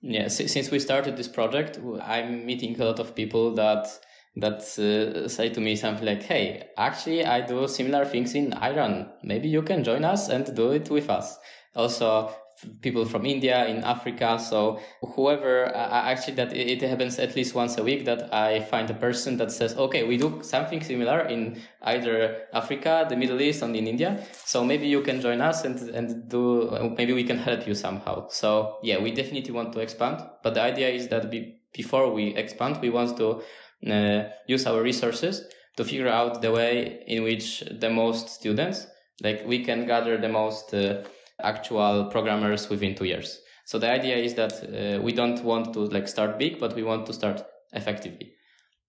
[0.00, 3.88] Yeah since we started this project i'm meeting a lot of people that
[4.36, 9.10] that uh, say to me something like hey actually i do similar things in iran.
[9.24, 11.38] Maybe you can join us and do it with us.
[11.74, 12.32] Also
[12.80, 14.38] people from India, in Africa.
[14.38, 14.80] So
[15.14, 18.94] whoever, uh, actually, that it, happens at least once a week that I find a
[18.94, 23.74] person that says, okay, we do something similar in either Africa, the Middle East, and
[23.76, 24.24] in India.
[24.44, 26.70] So maybe you can join us and and do.
[26.96, 28.28] Maybe we can help you somehow.
[28.28, 30.22] So yeah, we definitely want to expand.
[30.42, 33.42] But the idea is that be, before we expand, we want to
[33.86, 35.44] uh, use our resources
[35.76, 38.86] to figure out the way in which the most students,
[39.22, 41.02] like we can gather the most uh,
[41.42, 43.40] actual programmers within two years.
[43.64, 46.82] So the idea is that uh, we don't want to like start big, but we
[46.82, 48.32] want to start effectively.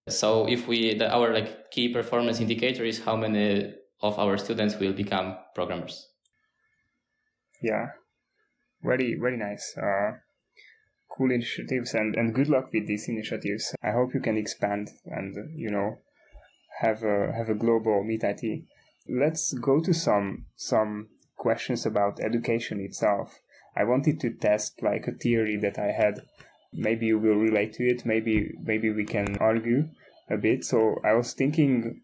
[0.07, 4.77] So if we, the, our like key performance indicator is how many of our students
[4.79, 6.07] will become programmers.
[7.61, 7.87] Yeah,
[8.81, 9.75] very very nice.
[9.77, 10.19] Uh,
[11.11, 13.75] cool initiatives and, and good luck with these initiatives.
[13.83, 15.99] I hope you can expand and you know
[16.79, 18.63] have a have a global meet IT.
[19.07, 21.09] Let's go to some some
[21.39, 23.39] questions about education itself.
[23.75, 26.21] I wanted to test like a theory that I had.
[26.71, 28.05] Maybe you will relate to it.
[28.05, 29.89] Maybe maybe we can argue
[30.29, 30.63] a bit.
[30.63, 32.01] So I was thinking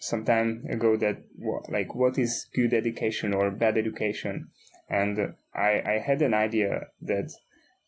[0.00, 1.22] some time ago that
[1.68, 4.48] like what is good education or bad education,
[4.88, 7.30] and I I had an idea that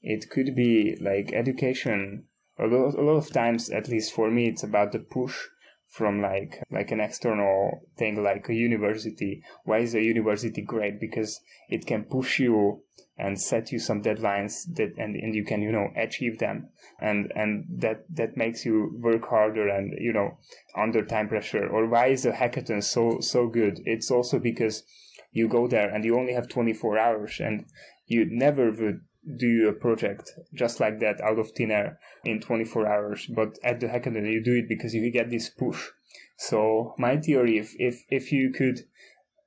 [0.02, 2.24] it could be like education.
[2.61, 5.46] A lot, a lot of times, at least for me, it's about the push
[5.88, 9.42] from like like an external thing like a university.
[9.64, 11.01] Why is a university great?
[11.01, 12.83] Because it can push you
[13.16, 16.68] and set you some deadlines that and, and you can you know achieve them.
[17.01, 20.38] And and that that makes you work harder and you know
[20.77, 21.66] under time pressure.
[21.66, 23.81] Or why is a hackathon so so good?
[23.85, 24.85] It's also because
[25.33, 27.66] you go there and you only have 24 hours and
[28.07, 29.01] you never would
[29.37, 33.81] do a project just like that out of thin air in 24 hours but at
[33.81, 35.88] the hackathon you do it because you get this push.
[36.37, 38.81] So my theory if if, if you could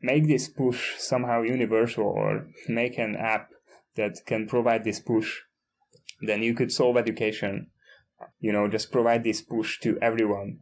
[0.02, 3.50] make this push somehow universal or make an app
[3.96, 5.40] that can provide this push
[6.22, 7.68] then you could solve education.
[8.40, 10.60] You know just provide this push to everyone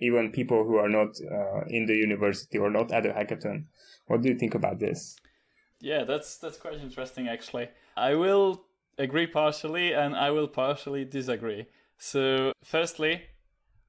[0.00, 3.64] even people who are not uh, in the university or not at the hackathon.
[4.06, 5.16] What do you think about this?
[5.80, 8.64] Yeah that's that's quite interesting actually I will
[8.98, 11.66] agree partially and I will partially disagree.
[11.98, 13.22] So, firstly,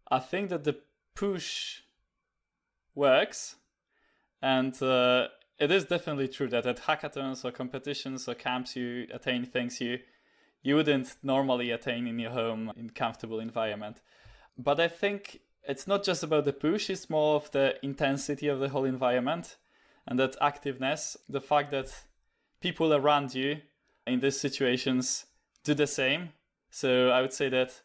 [0.10, 0.78] I think that the
[1.16, 1.82] push
[2.94, 3.56] works,
[4.42, 9.46] and uh, it is definitely true that at hackathons or competitions or camps you attain
[9.46, 10.00] things you
[10.64, 14.02] you wouldn't normally attain in your home in comfortable environment.
[14.58, 18.60] But I think it's not just about the push; it's more of the intensity of
[18.60, 19.58] the whole environment
[20.08, 22.06] and that activeness, the fact that
[22.60, 23.62] people around you
[24.08, 25.26] in these situations
[25.64, 26.30] do the same.
[26.70, 27.82] So I would say that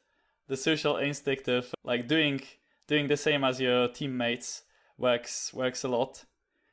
[0.49, 2.41] the social instinct of like doing
[2.87, 4.63] doing the same as your teammates
[4.99, 6.25] works works a lot.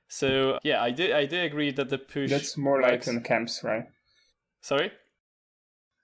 [0.07, 3.07] So yeah, I do I do agree that the push That's more works.
[3.07, 3.85] like in camps, right?
[4.61, 4.91] Sorry?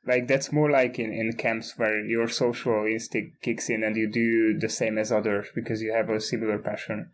[0.06, 4.10] Like that's more like in, in camps where your social instinct kicks in and you
[4.10, 7.12] do the same as others because you have a similar passion.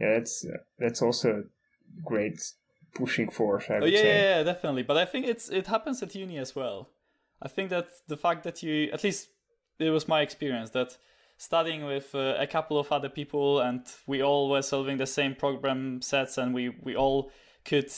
[0.00, 0.46] Yeah, that's
[0.78, 1.44] that's also
[2.04, 2.40] great
[2.94, 3.66] pushing force.
[3.70, 4.06] I oh yeah, say.
[4.06, 4.82] yeah, yeah, definitely.
[4.82, 6.90] But I think it's it happens at uni as well.
[7.40, 9.28] I think that the fact that you, at least
[9.78, 10.96] it was my experience that
[11.36, 15.36] studying with uh, a couple of other people and we all were solving the same
[15.36, 17.30] program sets and we we all
[17.64, 17.90] could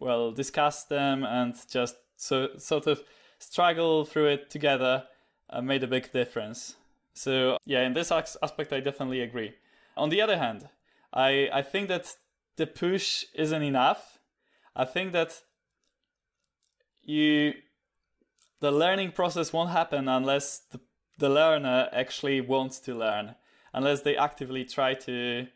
[0.00, 3.00] well discuss them and just so sort of
[3.38, 5.04] struggle through it together
[5.50, 6.74] uh, made a big difference.
[7.14, 9.54] So yeah, in this aspect, I definitely agree.
[9.96, 10.68] On the other hand,
[11.12, 12.16] I I think that
[12.56, 14.17] the push isn't enough.
[14.74, 15.42] I think that
[17.02, 17.54] you
[18.60, 20.80] the learning process won't happen unless the,
[21.18, 23.34] the learner actually wants to learn,
[23.72, 25.46] unless they actively try to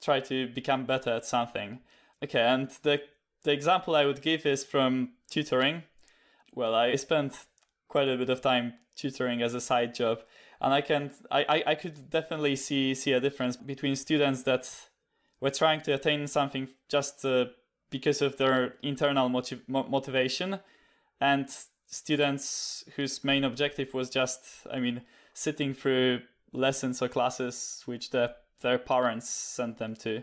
[0.00, 1.80] try to become better at something.
[2.22, 3.00] Okay, and the
[3.42, 5.84] the example I would give is from tutoring.
[6.54, 7.46] Well, I spent
[7.88, 10.22] quite a bit of time tutoring as a side job,
[10.60, 14.68] and I can I, I, could definitely see see a difference between students that
[15.40, 17.46] were trying to attain something just uh,
[17.90, 20.60] because of their internal motiv- motivation.
[21.20, 21.48] And
[21.90, 25.02] students whose main objective was just i mean
[25.34, 26.20] sitting through
[26.52, 28.30] lessons or classes which their
[28.62, 30.22] their parents sent them to.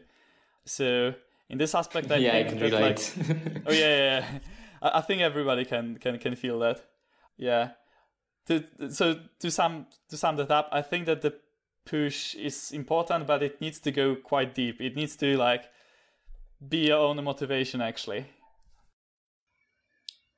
[0.65, 1.13] So
[1.49, 3.13] in this aspect i yeah, I think can that relate.
[3.17, 4.39] like oh yeah, yeah, yeah.
[4.81, 6.85] I, I think everybody can can can feel that.
[7.37, 7.71] Yeah.
[8.47, 11.33] To, so to sum to sum that up i think that the
[11.85, 14.79] push is important but it needs to go quite deep.
[14.81, 15.65] It needs to like
[16.59, 18.25] be your own motivation actually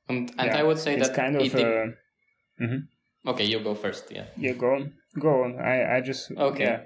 [0.08, 1.42] and and Yeah, I would say it's that kind of.
[1.42, 1.92] it, Uh,
[2.60, 2.88] mhm.
[3.26, 4.10] okay, you go first.
[4.10, 4.26] Yeah.
[4.36, 5.58] Yeah, go on, go on.
[5.58, 6.64] I I just Okay.
[6.64, 6.80] Yeah.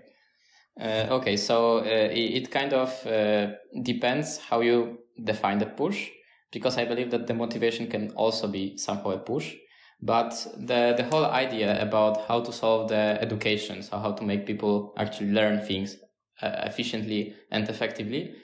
[0.76, 6.10] Uh, okay, so uh, it, it kind of uh, depends how you define the push,
[6.50, 9.54] because I believe that the motivation can also be somehow a push.
[10.02, 14.44] But the the whole idea about how to solve the education, so how to make
[14.46, 15.96] people actually learn things
[16.42, 18.34] uh, efficiently and effectively,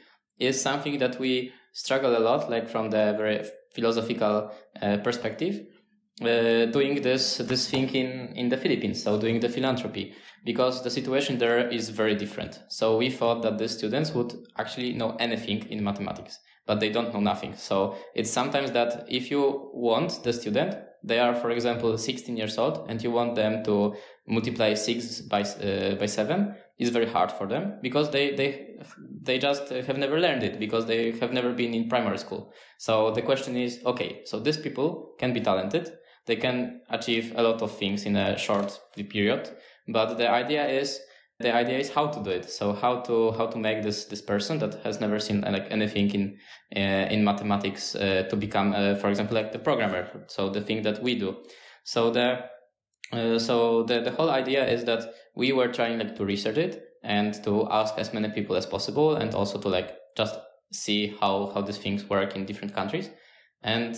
[0.41, 5.67] is something that we struggle a lot, like from the very philosophical uh, perspective.
[6.23, 10.15] uh, doing this this thing in in the Philippines, so doing the philanthropy,
[10.45, 12.61] because the situation there is very different.
[12.69, 17.13] So we thought that the students would actually know anything in mathematics, but they don't
[17.13, 17.55] know nothing.
[17.57, 22.59] So it's sometimes that if you want the student, they are, for example, 16 years
[22.59, 23.95] old, and you want them to
[24.31, 28.77] multiply six by uh, by seven, is very hard for them because they they
[29.23, 32.53] they just have never learned it because they have never been in primary school.
[32.79, 35.93] So the question is, okay, so these people can be talented,
[36.27, 39.51] they can achieve a lot of things in a short period,
[39.89, 41.01] but the idea is
[41.41, 42.51] the idea is how to do it.
[42.51, 46.11] So how to how to make this this person that has never seen like anything
[46.11, 46.39] in
[46.77, 50.25] uh, in mathematics uh, to become, uh, for example, like the programmer.
[50.29, 51.37] So the thing that we do.
[51.85, 52.45] So the
[53.13, 56.85] uh, so the the whole idea is that we were trying like to research it
[57.03, 60.39] and to ask as many people as possible, and also to like just
[60.73, 63.11] see how how these things work in different countries.
[63.63, 63.97] And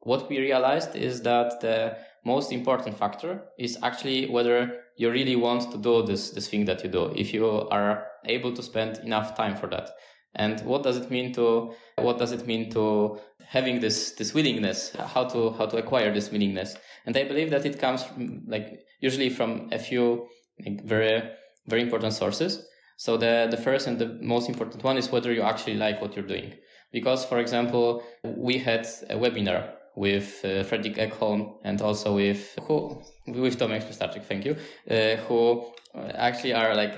[0.00, 5.70] what we realized is that the most important factor is actually whether you really want
[5.72, 9.36] to do this this thing that you do if you are able to spend enough
[9.36, 9.90] time for that.
[10.36, 14.90] And what does it mean to what does it mean to having this this willingness?
[14.90, 16.76] How to how to acquire this willingness
[17.06, 20.26] and i believe that it comes from, like usually from a few
[20.64, 21.22] like, very
[21.66, 25.42] very important sources so the the first and the most important one is whether you
[25.42, 26.52] actually like what you're doing
[26.92, 33.00] because for example we had a webinar with uh, Fredrik Ekholm and also with who
[33.26, 34.56] with Tomek Starczyk, thank you,
[34.90, 36.94] uh, who actually are like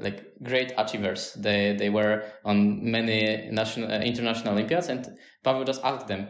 [0.00, 1.32] like great achievers.
[1.34, 5.06] They they were on many national uh, international Olympiads, and
[5.42, 6.28] Pavel just asked them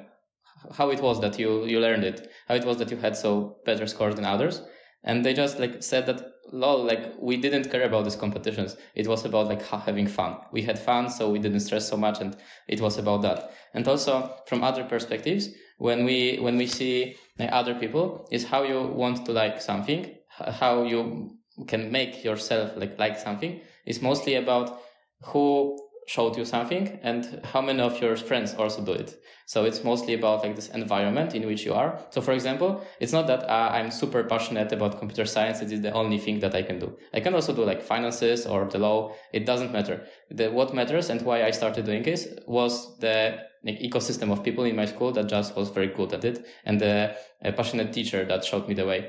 [0.76, 3.58] how it was that you you learned it, how it was that you had so
[3.64, 4.62] better scores than others,
[5.04, 8.76] and they just like said that lol like we didn't care about these competitions.
[8.94, 10.36] It was about like having fun.
[10.52, 12.36] We had fun so we didn't stress so much and
[12.68, 13.50] it was about that.
[13.74, 18.62] And also from other perspectives when we when we see like, other people is how
[18.62, 21.36] you want to like something how you
[21.66, 23.60] can make yourself like like something.
[23.86, 24.80] Is mostly about
[25.22, 25.78] who
[26.08, 29.22] showed you something and how many of your friends also do it.
[29.44, 32.00] So it's mostly about like this environment in which you are.
[32.08, 35.82] So for example it's not that uh, i'm super passionate about computer science it is
[35.82, 36.96] the only thing that i can do.
[37.12, 40.06] I can also do like finances or the law it doesn't matter.
[40.30, 44.64] The what matters and why i started doing this was the like, ecosystem of people
[44.64, 48.24] in my school that just was very good at it and the a passionate teacher
[48.24, 49.00] that showed me the way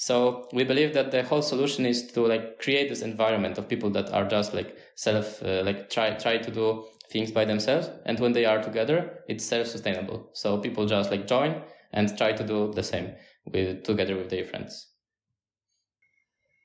[0.00, 3.90] so we believe that the whole solution is to like create this environment of people
[3.90, 7.90] that are just like self, uh, like try, try to do things by themselves.
[8.06, 10.30] And when they are together, it's self-sustainable.
[10.34, 14.44] So people just like join and try to do the same with together with their
[14.44, 14.86] friends.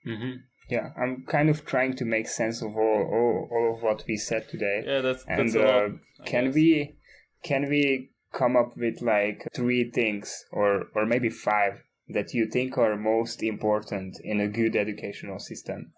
[0.08, 0.34] Mm-hmm.
[0.70, 4.16] Yeah, I'm kind of trying to make sense of all, all, all of what we
[4.16, 4.84] said today.
[4.86, 5.90] Yeah, that's, and that's uh,
[6.24, 6.54] can guess.
[6.54, 6.98] we
[7.44, 11.82] can we come up with like three things or or maybe five
[12.14, 15.94] that you think are most important in a good educational system.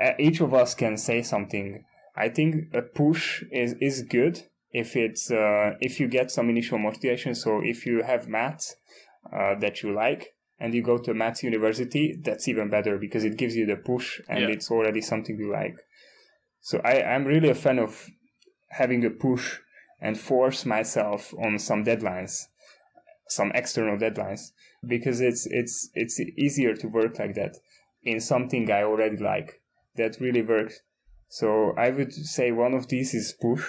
[0.00, 1.84] Uh, each of us can say something.
[2.16, 4.42] I think a push is, is good
[4.72, 7.34] if it's uh, if you get some initial motivation.
[7.34, 8.76] So if you have maths
[9.32, 13.24] uh, that you like and you go to a maths university, that's even better because
[13.24, 14.48] it gives you the push and yeah.
[14.48, 15.76] it's already something you like.
[16.60, 18.10] So I, I'm really a fan of
[18.70, 19.58] having a push
[20.00, 22.46] and force myself on some deadlines,
[23.30, 24.50] some external deadlines
[24.86, 27.56] because it's it's it's easier to work like that
[28.02, 29.60] in something I already like
[29.96, 30.80] that really works.
[31.28, 33.64] So I would say one of these is push.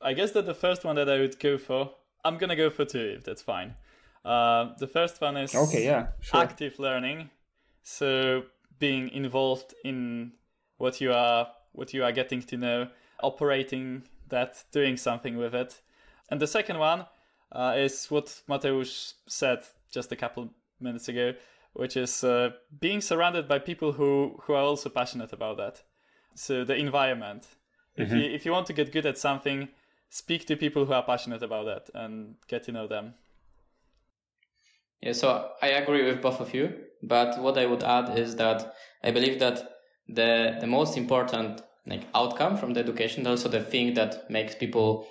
[0.00, 1.92] I guess that the first one that I would go for,
[2.24, 3.76] I'm gonna go for two if that's fine.
[4.24, 6.40] Uh, the first one is okay, yeah, sure.
[6.40, 7.30] active learning.
[7.82, 8.44] So
[8.78, 10.32] being involved in
[10.78, 12.88] what you are what you are getting to know,
[13.22, 15.80] operating that, doing something with it.
[16.28, 17.06] And the second one
[17.52, 20.50] uh, is what Mateusz said just a couple
[20.80, 21.34] minutes ago,
[21.74, 22.50] which is uh,
[22.80, 25.82] being surrounded by people who, who are also passionate about that.
[26.34, 27.46] So the environment.
[27.98, 28.02] Mm-hmm.
[28.02, 29.68] If you if you want to get good at something,
[30.08, 33.14] speak to people who are passionate about that and get to know them.
[35.02, 36.72] Yeah, so I agree with both of you,
[37.02, 39.58] but what I would add is that I believe that
[40.08, 45.06] the the most important like outcome from the education, also the thing that makes people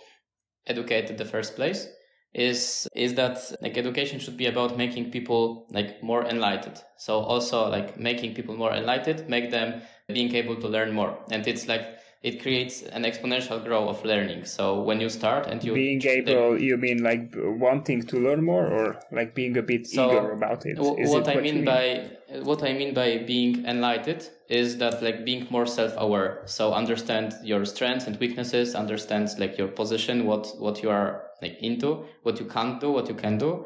[0.65, 1.87] educated in the first place,
[2.33, 6.81] is is that like education should be about making people like more enlightened.
[6.97, 11.17] So also like making people more enlightened make them being able to learn more.
[11.29, 14.45] And it's like it creates an exponential growth of learning.
[14.45, 18.65] So when you start and you being able you mean like wanting to learn more
[18.65, 20.75] or like being a bit so eager about it?
[20.75, 21.65] w- what it i mean, mean?
[21.65, 22.09] by
[22.43, 27.63] what i mean by being enlightened is that like being more self-aware so understand your
[27.65, 32.45] strengths and weaknesses understand like your position what what you are like into what you
[32.45, 33.65] can't do what you can do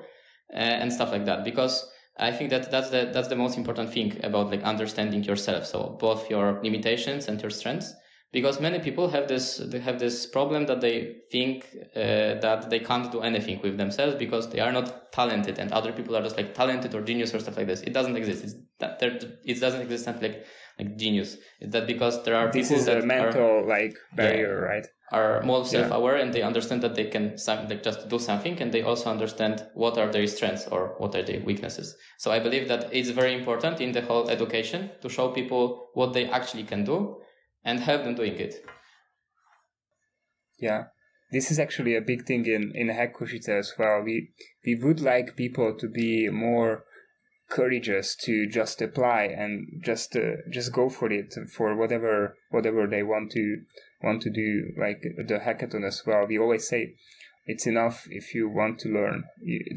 [0.54, 1.44] uh, and stuff like that.
[1.44, 5.66] Because I think that that's the that's the most important thing about like understanding yourself.
[5.66, 7.94] So both your limitations and your strengths.
[8.32, 12.80] Because many people have this they have this problem that they think uh, that they
[12.80, 16.36] can't do anything with themselves because they are not talented, and other people are just
[16.36, 17.82] like talented or genius or stuff like this.
[17.82, 18.44] It doesn't exist.
[18.44, 20.46] It's that it doesn't exist and like
[20.80, 21.38] like genius.
[21.62, 24.74] is that because there are this people is that a mental are, like barrier, yeah.
[24.74, 24.88] right?
[25.12, 28.72] are more self-aware and they understand that they can some, like just do something and
[28.72, 32.68] they also understand what are their strengths or what are their weaknesses so i believe
[32.68, 36.84] that it's very important in the whole education to show people what they actually can
[36.84, 37.18] do
[37.64, 38.66] and help them doing it
[40.60, 40.86] yeah
[41.32, 43.14] this is actually a big thing in in hack
[43.48, 44.32] as well we
[44.66, 46.84] we would like people to be more
[47.50, 53.04] courageous to just apply and just uh, just go for it for whatever whatever they
[53.04, 53.62] want to
[54.02, 56.96] want to do like the hackathon as well we always say
[57.46, 59.24] it's enough if you want to learn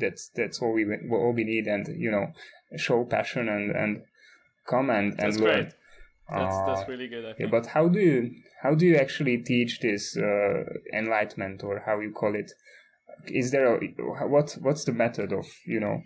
[0.01, 2.33] that's that's all we all we need and you know
[2.77, 4.03] show passion and and
[4.67, 5.75] come and, and that's learn great.
[6.31, 7.35] That's, uh, that's really good.
[7.39, 12.01] Yeah, but how do you how do you actually teach this uh, enlightenment or how
[12.01, 12.53] you call it?
[13.27, 13.79] Is there a
[14.29, 16.03] what what's the method of you know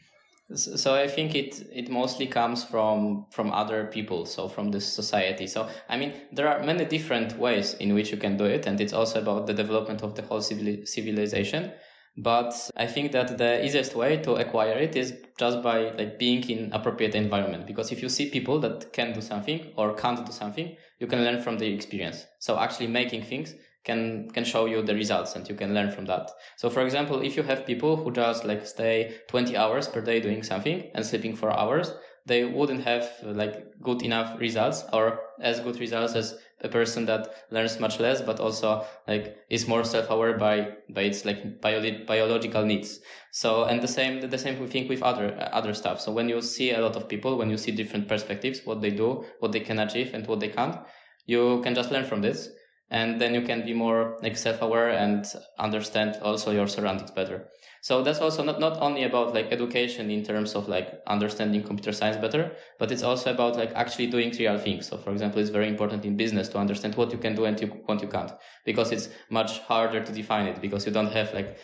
[0.55, 5.47] so i think it it mostly comes from from other people so from this society.
[5.47, 8.81] So i mean there are many different ways in which you can do it and
[8.81, 11.73] it's also about the development of the whole civil, civilization.
[12.17, 16.43] But i think that the easiest way to acquire it is just by like being
[16.51, 17.67] in appropriate environment.
[17.67, 21.25] Because if you see people that can do something or can't do something you can
[21.25, 22.27] learn from their experience.
[22.39, 23.55] So actually making things
[23.85, 26.31] can can show you the results and you can learn from that.
[26.57, 30.21] So for example if you have people who just like stay 20 hours per day
[30.21, 35.59] doing something and sleeping for hours they wouldn't have like good enough results or as
[35.61, 40.39] good results as a person that learns much less but also like is more self-aware
[40.39, 43.01] by by its like bio- biological needs.
[43.33, 46.01] So and the same the same thing with other other stuff.
[46.01, 48.91] So when you see a lot of people when you see different perspectives what they
[48.91, 50.79] do what they can achieve and what they can't
[51.27, 52.49] you can just learn from this
[52.93, 55.25] and then you can be more like self-aware and
[55.59, 57.49] understand also your surroundings better.
[57.81, 61.91] So that's also not, not only about like education in terms of like understanding computer
[61.91, 64.87] science better but it's also about like actually doing real things.
[64.89, 67.59] So for example it's very important in business to understand what you can do and
[67.87, 68.31] what you can't
[68.67, 71.57] because it's much harder to define it because you don't have like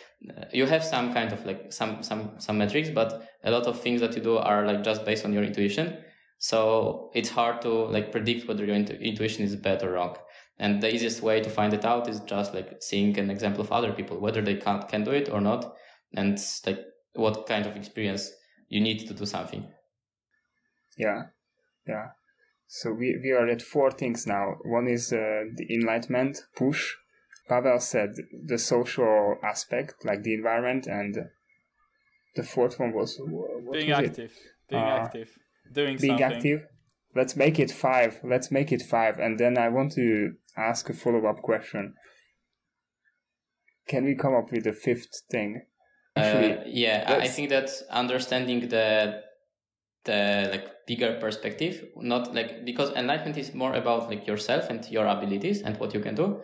[0.51, 4.01] you have some kind of like some some some metrics but a lot of things
[4.01, 5.99] that you do are like just based on your intuition.
[6.41, 10.17] So it's hard to like predict whether your intuition is bad or wrong
[10.59, 13.73] and the easiest way to find it out is just like seeing an example of
[13.73, 15.75] other people, whether they can can do it or not,
[16.15, 16.81] and like
[17.15, 18.31] what kind of experience
[18.69, 19.67] you need to do something.
[20.97, 21.23] Yeah,
[21.87, 22.09] yeah.
[22.67, 24.57] So we, we are at four things now.
[24.63, 26.95] One is uh, the enlightenment push.
[27.49, 28.11] Pavel said
[28.45, 31.31] the social aspect, like the environment, and
[32.37, 33.17] the fourth one was
[33.73, 34.69] being was active, it?
[34.69, 35.31] being uh, active,
[35.73, 36.37] doing being something.
[36.37, 36.67] active.
[37.19, 38.21] Let's make it five.
[38.23, 41.95] Let's make it five, and then I want to ask a follow up question.
[43.89, 45.63] Can we come up with a fifth thing?
[46.15, 49.23] Actually, uh, yeah, I think that understanding the
[50.05, 55.07] the like bigger perspective, not like because enlightenment is more about like yourself and your
[55.07, 56.41] abilities and what you can do.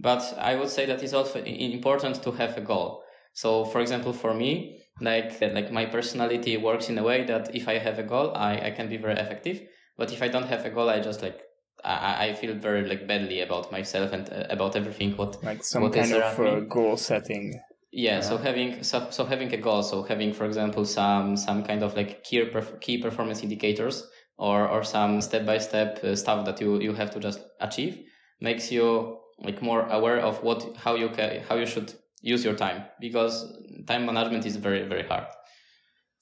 [0.00, 3.04] But I would say that it's also important to have a goal.
[3.32, 7.68] So, for example, for me, like like my personality works in a way that if
[7.68, 9.62] I have a goal, I, I can be very effective.
[9.96, 11.42] But if I don't have a goal, I just like
[11.84, 15.16] I, I feel very like badly about myself and uh, about everything.
[15.16, 17.60] What like some what kind of uh, goal setting.
[17.92, 21.82] Yeah, so having so, so having a goal, so having for example some some kind
[21.82, 26.60] of like key perf- key performance indicators or or some step by step stuff that
[26.60, 28.04] you you have to just achieve
[28.40, 32.54] makes you like more aware of what how you can how you should use your
[32.54, 35.26] time because time management is very very hard.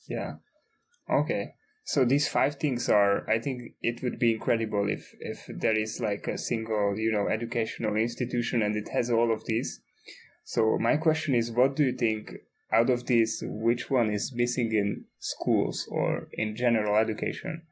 [0.09, 0.35] Yeah.
[1.11, 1.55] Okay
[1.85, 6.01] so these five things are i think it would be incredible if if there is
[6.01, 9.81] like a single you know educational institution and it has all of these.
[10.45, 12.35] So my question is what do you think
[12.73, 17.63] out of these which one is missing in schools or in general education?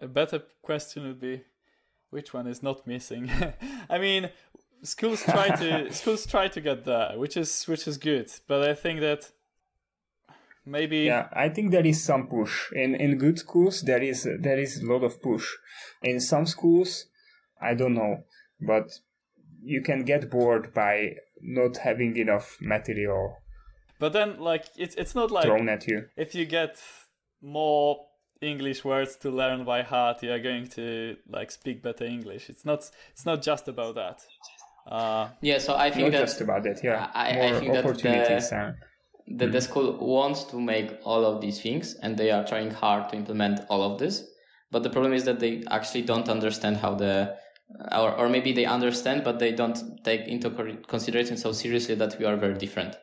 [0.00, 1.44] A better question would be
[2.10, 3.30] which one is not missing?
[3.90, 4.30] I mean
[4.82, 8.30] schools try to schools try to get there which is which is good.
[8.48, 9.30] But i think that
[10.64, 10.98] maybe.
[10.98, 12.72] Yeah i think there is some push.
[12.72, 15.46] In in good schools there is there is a lot of push.
[16.02, 17.06] In some schools
[17.60, 18.24] i don't know
[18.60, 18.90] but
[19.62, 23.36] you can get bored by not having enough material
[23.98, 26.06] but then like it's it's not like thrown at you.
[26.16, 26.80] if you get
[27.40, 27.98] more
[28.40, 32.50] english words to learn by heart you are going to like speak better english.
[32.50, 34.20] It's not it's not just about that.
[34.86, 37.08] Uh, yeah so i think not that, just about that yeah.
[37.14, 38.86] I, more I think opportunities that the,
[39.26, 43.08] the, the school wants to make all of these things and they are trying hard
[43.10, 44.24] to implement all of this.
[44.70, 47.36] But the problem is that they actually don't understand how the,
[47.92, 50.50] or, or maybe they understand, but they don't take into
[50.86, 52.96] consideration so seriously that we are very different.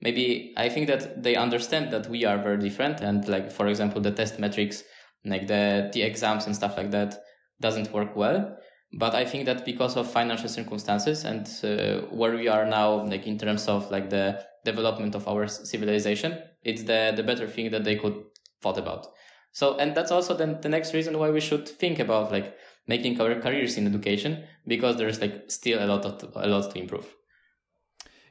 [0.00, 3.00] Maybe I think that they understand that we are very different.
[3.00, 4.82] And like, for example, the test metrics,
[5.24, 7.22] like the, the exams and stuff like that
[7.60, 8.56] doesn't work well.
[8.94, 13.26] But I think that because of financial circumstances and uh, where we are now, like
[13.26, 17.84] in terms of like the development of our civilization, it's the, the better thing that
[17.84, 18.24] they could
[18.60, 19.08] thought about.
[19.52, 22.56] So, and that's also then the next reason why we should think about like
[22.86, 26.78] making our careers in education because there's like still a lot of, a lot to
[26.78, 27.14] improve.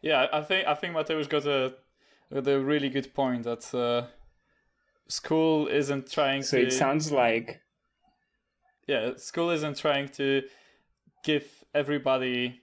[0.01, 1.73] Yeah, I think I think Mateusz got a
[2.33, 4.07] got a really good point that uh,
[5.07, 6.63] school isn't trying so to.
[6.63, 7.61] So it sounds like.
[8.87, 10.43] Yeah, school isn't trying to
[11.23, 12.61] give everybody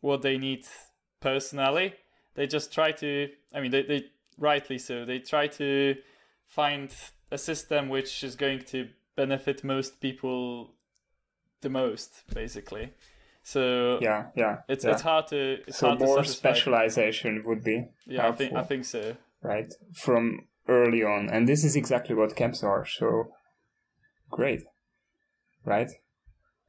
[0.00, 0.66] what they need
[1.20, 1.94] personally
[2.40, 4.02] they just try to i mean they, they
[4.38, 5.94] rightly so they try to
[6.46, 6.90] find
[7.30, 10.74] a system which is going to benefit most people
[11.60, 12.92] the most basically.
[13.42, 14.92] So yeah yeah it's yeah.
[14.92, 17.76] it's hard to it's so hard more to specialization would be
[18.06, 19.16] yeah helpful, i think i think so.
[19.42, 21.28] Right from early on.
[21.30, 23.32] And this is exactly what camps are so
[24.30, 24.62] great.
[25.64, 25.90] Right?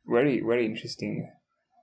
[0.05, 1.31] Very very interesting.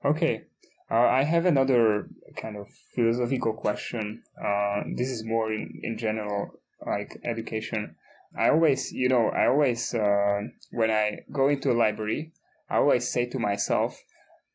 [0.04, 0.44] Okay
[0.90, 4.22] uh, I have another kind of philosophical question.
[4.42, 7.96] Uh, this is more in, in general, like education.
[8.36, 12.32] I always, you know, I always, uh, when I go into a library,
[12.70, 14.02] I always say to myself,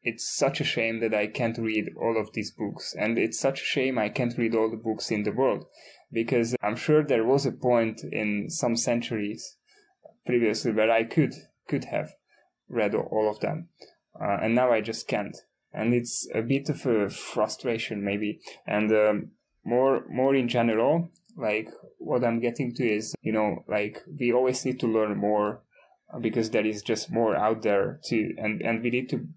[0.01, 2.95] it's such a shame that I can't read all of these books.
[2.97, 5.65] And it's such a shame I can't read all the books in the world.
[6.11, 9.57] Because I'm sure there was a point in some centuries
[10.25, 11.33] previously where I could,
[11.67, 12.13] could have
[12.69, 13.69] read all of them.
[14.19, 15.35] Uh, and now I just can't
[15.73, 18.39] and it's a bit of a frustration maybe.
[18.67, 19.31] And um,
[19.63, 21.67] more more in general like
[21.97, 25.63] what i'm getting to is you know like we always need to learn more
[26.21, 29.27] because there is just more out there to and and we need to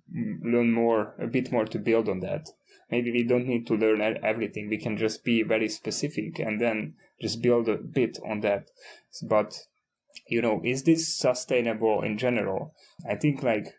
[0.42, 2.48] learn more a bit more to build on that.
[2.90, 4.68] Maybe we don't need to learn everything.
[4.68, 8.70] We can just be very specific and then just build a bit on that.
[9.22, 9.58] But
[10.28, 12.74] you know is this sustainable in general?
[13.08, 13.74] I think like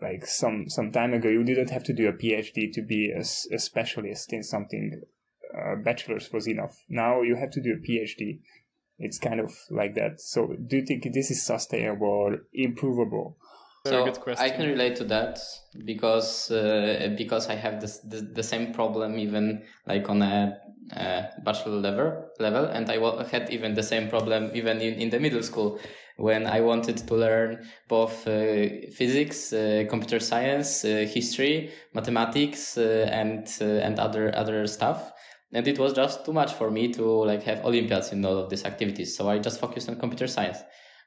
[0.00, 3.20] like some some time ago you didn't have to do a phd to be a,
[3.20, 5.02] a specialist in something
[5.56, 6.84] uh, bachelor's was enough.
[6.88, 8.40] Now you have to do a phd
[8.98, 10.20] it's kind of like that.
[10.20, 13.36] So do you think this is sustainable or improvable?
[13.86, 15.38] So I can relate to that
[15.84, 20.58] because uh, because I have this the, the, same problem even like on a,
[20.90, 25.20] a bachelor level level and I had even the same problem even in, in the
[25.20, 25.78] middle school
[26.16, 33.46] when I wanted to learn both uh, physics, uh, computer science, uh, history, mathematics, and
[33.60, 35.12] and other other stuff.
[35.52, 38.50] And it was just too much for me to like have Olympiads in all of
[38.50, 39.16] these activities.
[39.16, 40.58] So I just focused on computer science.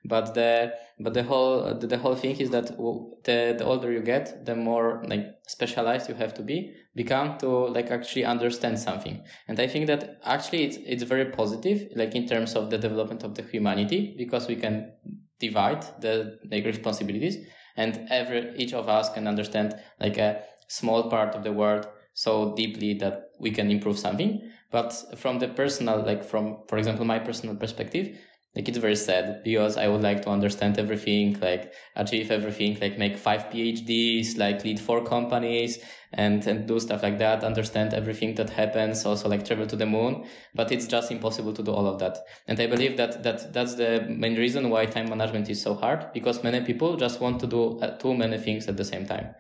[0.06, 4.02] But the but the whole the, the whole thing is that the the older you
[4.02, 9.24] get, the more like specialized you have to be become to like actually understand something.
[9.48, 13.24] And I think that actually it's it's very positive, like in terms of the development
[13.24, 14.94] of the humanity, because we can
[15.40, 17.38] divide the like responsibilities,
[17.76, 22.54] and every each of us can understand like a small part of the world so
[22.56, 24.50] deeply that we can improve something.
[24.72, 28.18] But from the personal, like from for example my personal perspective,
[28.56, 32.98] like it's very sad because I would like to understand everything, like achieve everything, like
[32.98, 35.78] make five PhDs, like lead four companies
[36.14, 39.86] and, and do stuff like that, understand everything that happens, also like travel to the
[39.86, 40.26] moon.
[40.56, 42.18] But it's just impossible to do all of that.
[42.48, 46.12] And I believe that, that that's the main reason why time management is so hard
[46.12, 49.36] because many people just want to do uh, too many things at the same time.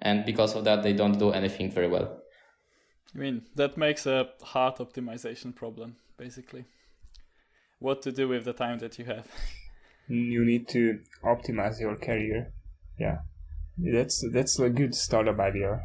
[0.00, 2.20] And because of that, they don't do anything very well.
[3.12, 6.64] I mean, that makes a hard optimization problem, basically
[7.82, 9.26] what to do with the time that you have.
[10.08, 12.52] You need to optimize your career.
[12.98, 13.18] Yeah,
[13.78, 15.80] that's that's a good startup idea.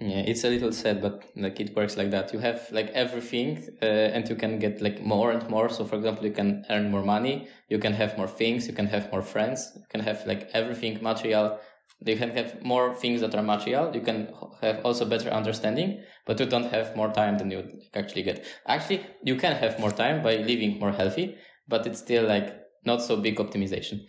[0.00, 2.32] Yeah, it's a little sad, but like it works like that.
[2.32, 5.68] You have like everything, uh, and you can get like more and more.
[5.68, 8.86] So, for example, you can earn more money, you can have more things, you can
[8.86, 11.58] have more friends, you can have like everything material
[12.00, 13.94] you can have more things that are material.
[13.94, 18.22] You can have also better understanding, but you don't have more time than you actually
[18.22, 18.44] get.
[18.66, 21.36] Actually, you can have more time by living more healthy,
[21.68, 24.00] but it's still like not so big optimization.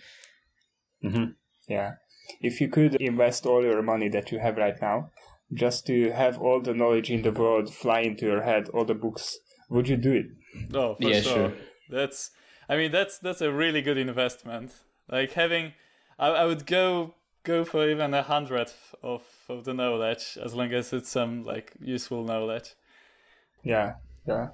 [1.04, 1.32] Mm-hmm.
[1.68, 1.94] Yeah.
[2.42, 5.12] If you could invest all your money that you have right now
[5.54, 8.96] just to have all the knowledge in the world fly into your head, all the
[8.96, 9.38] books,
[9.70, 10.26] would you do it?
[10.74, 11.34] Oh, for yeah, sure.
[11.34, 11.54] sure.
[11.90, 12.32] That's,
[12.68, 14.74] I mean, that's that's a really good investment.
[15.10, 15.74] Like having,
[16.18, 17.14] I, I would go
[17.46, 21.74] go for even a hundredth of, of the knowledge as long as it's some like
[21.80, 22.76] useful knowledge.
[23.64, 23.94] Yeah,
[24.28, 24.50] yeah.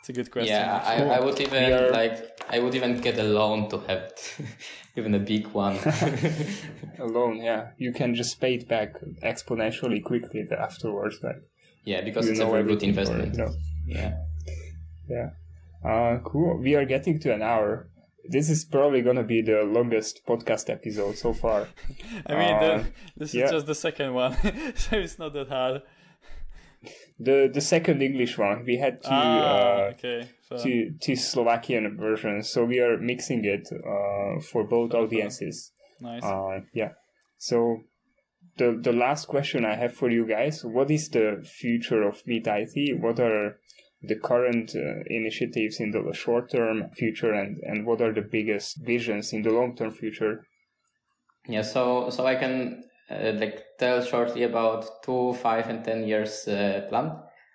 [0.00, 0.54] It's a good question.
[0.54, 1.90] Yeah, I, I would even are...
[1.90, 4.12] like I would even get a loan to have
[4.96, 5.76] even a big one.
[6.98, 7.70] a loan, yeah.
[7.78, 11.18] You can just pay it back exponentially quickly afterwards.
[11.22, 11.42] Like
[11.84, 13.34] yeah, because it's a very good investment.
[13.34, 13.54] It, you know?
[13.86, 14.14] Yeah.
[15.08, 15.30] Yeah.
[15.84, 16.58] Uh, cool.
[16.58, 17.88] We are getting to an hour.
[18.24, 21.68] This is probably gonna be the longest podcast episode so far.
[22.26, 23.44] I mean, uh, the, this yeah.
[23.46, 24.34] is just the second one,
[24.76, 25.82] so it's not that hard.
[27.18, 30.28] The the second English one we had two ah, uh, okay.
[30.62, 35.72] two two Slovakian versions, so we are mixing it uh, for both audiences.
[36.00, 36.22] Nice.
[36.22, 36.92] Uh, yeah.
[37.38, 37.82] So
[38.58, 42.46] the the last question I have for you guys: What is the future of Meet
[42.46, 43.00] IT?
[43.00, 43.58] What are
[44.02, 48.84] the current uh, initiatives in the short term future and, and what are the biggest
[48.84, 50.46] visions in the long term future?
[51.48, 56.46] Yeah so so i can uh, like tell shortly about two five and ten years
[56.46, 57.12] uh, plan.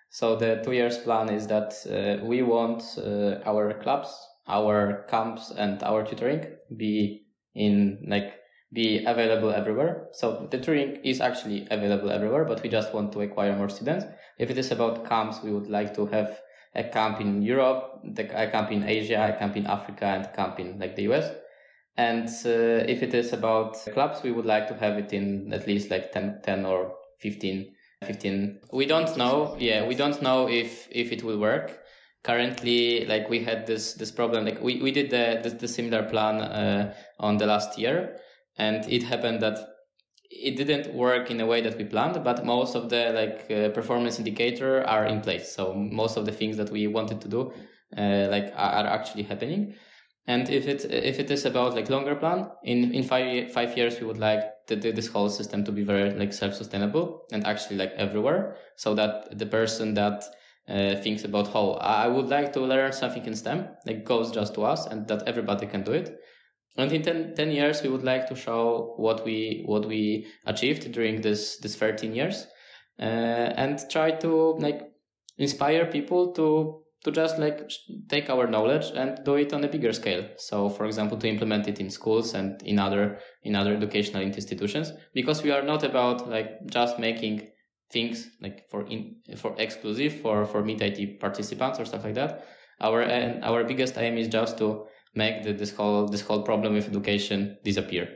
[0.10, 4.14] So the two years plan is that uh, we want uh, our clubs
[4.48, 7.26] our camps and our tutoring be
[7.56, 8.34] in like
[8.74, 10.08] be available everywhere.
[10.14, 14.06] So the tutoring is actually available everywhere but we just want to acquire more students
[14.38, 16.40] if it is about camps, we would like to have
[16.76, 20.60] a camp in Europe, a camp in Asia, a camp in Africa, and a camp
[20.60, 21.32] in like the US.
[21.96, 25.68] And uh, if it is about clubs, we would like to have it in at
[25.68, 27.72] least like 10, 10 or 15,
[28.04, 28.60] 15.
[28.72, 29.56] We don't know.
[29.60, 31.80] Yeah, we don't know if, if it will work.
[32.24, 36.04] Currently, like we had this, this problem, like we, we did the, the, the similar
[36.04, 38.18] plan, uh, on the last year.
[38.58, 39.60] And it happened that
[40.42, 43.70] it didn't work in a way that we planned, but most of the like uh,
[43.70, 45.54] performance indicator are in place.
[45.54, 47.54] So most of the things that we wanted to do,
[47.98, 49.76] uh, like are, actually happening.
[50.26, 54.00] And if it if it is about like longer plan, in in five five years
[54.00, 57.46] we would like the, the, this whole system to be very like self sustainable and
[57.46, 60.24] actually like everywhere, so that the person that
[60.68, 64.56] uh, thinks about how I would like to learn something in STEM like goes just
[64.56, 66.18] to us and that everybody can do it
[66.76, 70.92] and in 10, 10, years we would like to show what we what we achieved
[70.92, 72.48] during this this 13 years
[73.00, 74.82] uh, and try to like
[75.38, 77.70] inspire people to to just like
[78.08, 80.26] take our knowledge and do it on a bigger scale.
[80.38, 84.94] So for example to implement it in schools and in other in other educational institutions
[85.14, 87.50] because we are not about like just making
[87.92, 92.46] things like for in for exclusive for for meet IT participants or stuff like that.
[92.82, 93.04] Our
[93.44, 97.58] our biggest aim is just to make the, this whole this whole problem with education
[97.64, 98.10] disappear.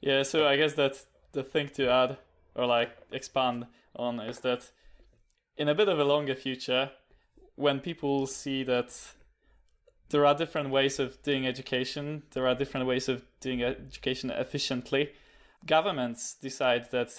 [0.00, 2.18] Yeah, so I guess that the thing to add
[2.54, 3.66] or like expand
[3.96, 4.70] on is that
[5.56, 6.90] in a bit of a longer future,
[7.56, 8.94] when people see that
[10.10, 15.10] there are different ways of doing education, there are different ways of doing education efficiently,
[15.66, 17.10] governments decide that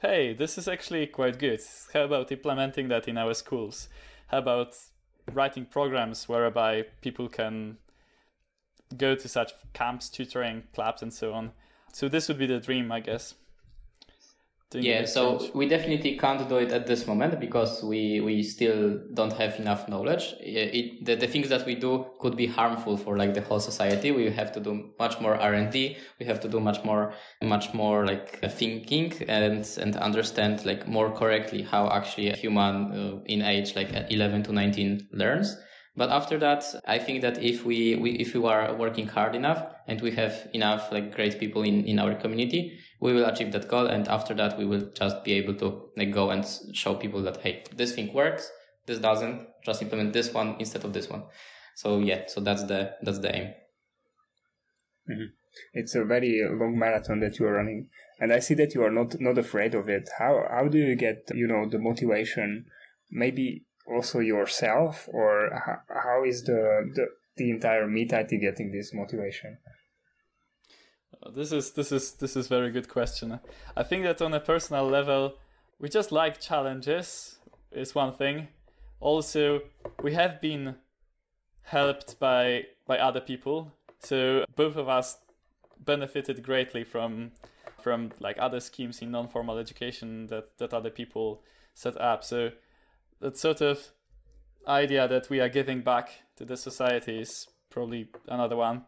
[0.00, 1.60] hey, this is actually quite good.
[1.92, 3.88] How about implementing that in our schools?
[4.28, 4.76] How about
[5.32, 7.78] writing programs whereby people can
[8.96, 11.52] go to such camps, tutoring, clubs, and so on.
[11.92, 13.34] So this would be the dream, I guess.
[14.70, 19.32] Yeah, so we definitely can't do it at this moment because we, we still don't
[19.32, 20.34] have enough knowledge.
[20.40, 24.10] It, the, the things that we do could be harmful for like the whole society.
[24.10, 25.96] We have to do much more R and D.
[26.20, 31.12] We have to do much more, much more like thinking and and understand like more
[31.12, 35.56] correctly how actually a human uh, in age like 11 to 19 learns.
[35.98, 39.66] But after that, I think that if we, we if we are working hard enough
[39.88, 43.66] and we have enough like great people in, in our community, we will achieve that
[43.66, 43.86] goal.
[43.86, 47.38] And after that, we will just be able to like go and show people that,
[47.38, 48.48] hey, this thing works.
[48.86, 51.24] This doesn't just implement this one instead of this one.
[51.74, 53.46] So yeah, so that's the, that's the aim.
[55.10, 55.24] Mm-hmm.
[55.72, 57.88] It's a very long marathon that you are running.
[58.20, 60.08] And I see that you are not, not afraid of it.
[60.16, 62.66] How, how do you get, you know, the motivation?
[63.10, 68.92] Maybe also yourself, or how, how is the, the the entire Meet IT getting this
[68.92, 69.58] motivation?
[71.22, 73.40] Uh, this is this is this is very good question.
[73.76, 75.34] I think that on a personal level,
[75.78, 77.38] we just like challenges
[77.72, 78.48] is one thing.
[79.00, 79.60] Also,
[80.02, 80.76] we have been
[81.62, 85.18] helped by by other people, so both of us
[85.80, 87.32] benefited greatly from
[87.80, 91.42] from like other schemes in non-formal education that that other people
[91.74, 92.24] set up.
[92.24, 92.50] So
[93.20, 93.92] that sort of
[94.66, 98.84] idea that we are giving back to the society is probably another one.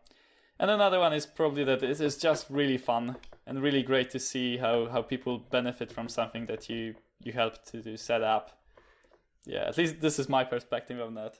[0.59, 3.17] And another one is probably that it is just really fun
[3.47, 7.73] and really great to see how, how people benefit from something that you, you helped
[7.73, 8.61] to, set up.
[9.47, 11.39] Yeah, at least this is my perspective on that.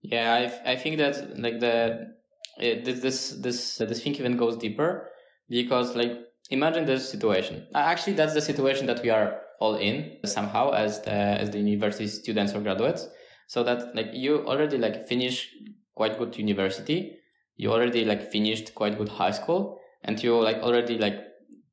[0.00, 0.32] Yeah,
[0.64, 2.14] I, I think that like the
[2.58, 5.10] it, this this this uh, this thing even goes deeper
[5.48, 6.12] because like
[6.50, 7.66] imagine this situation.
[7.74, 11.58] Uh, actually, that's the situation that we are all in somehow as the as the
[11.58, 13.08] university students or graduates.
[13.46, 15.50] So that like you already like finish
[15.94, 17.18] quite good university,
[17.56, 21.18] you already like finished quite good high school, and you like already like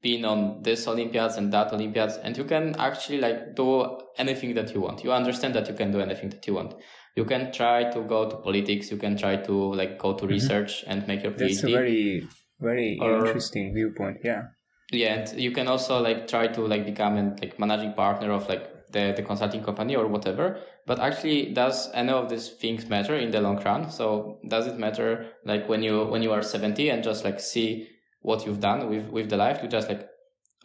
[0.02, 4.74] been on this Olympiads and that Olympiads, and you can actually like do anything that
[4.74, 5.04] you want.
[5.04, 6.76] You understand that you can do anything that you want.
[7.16, 8.90] You can try to go to politics.
[8.90, 10.34] You can try to like go to mm-hmm.
[10.34, 11.40] research and make your PhD.
[11.40, 12.28] That's a very
[12.60, 14.18] very or, interesting viewpoint.
[14.24, 14.44] Yeah.
[14.92, 18.48] Yeah, and you can also like try to like become a like managing partner of
[18.50, 20.60] like the, the consulting company or whatever.
[20.86, 23.89] But actually, does any of these things matter in the long run?
[23.89, 27.88] So does it matter like when you when you are 70 and just like see
[28.22, 29.62] what you've done with with the life?
[29.64, 30.10] You just like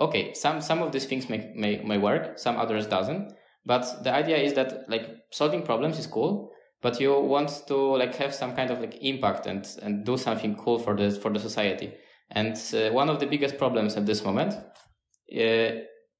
[0.00, 3.32] okay, some some of these things may may, may work, some others doesn't.
[3.64, 6.50] But the idea is that like solving problems is cool,
[6.82, 10.56] but you want to like have some kind of like impact and and do something
[10.56, 11.94] cool for the for the society.
[12.30, 15.70] And uh, one of the biggest problems at this moment uh,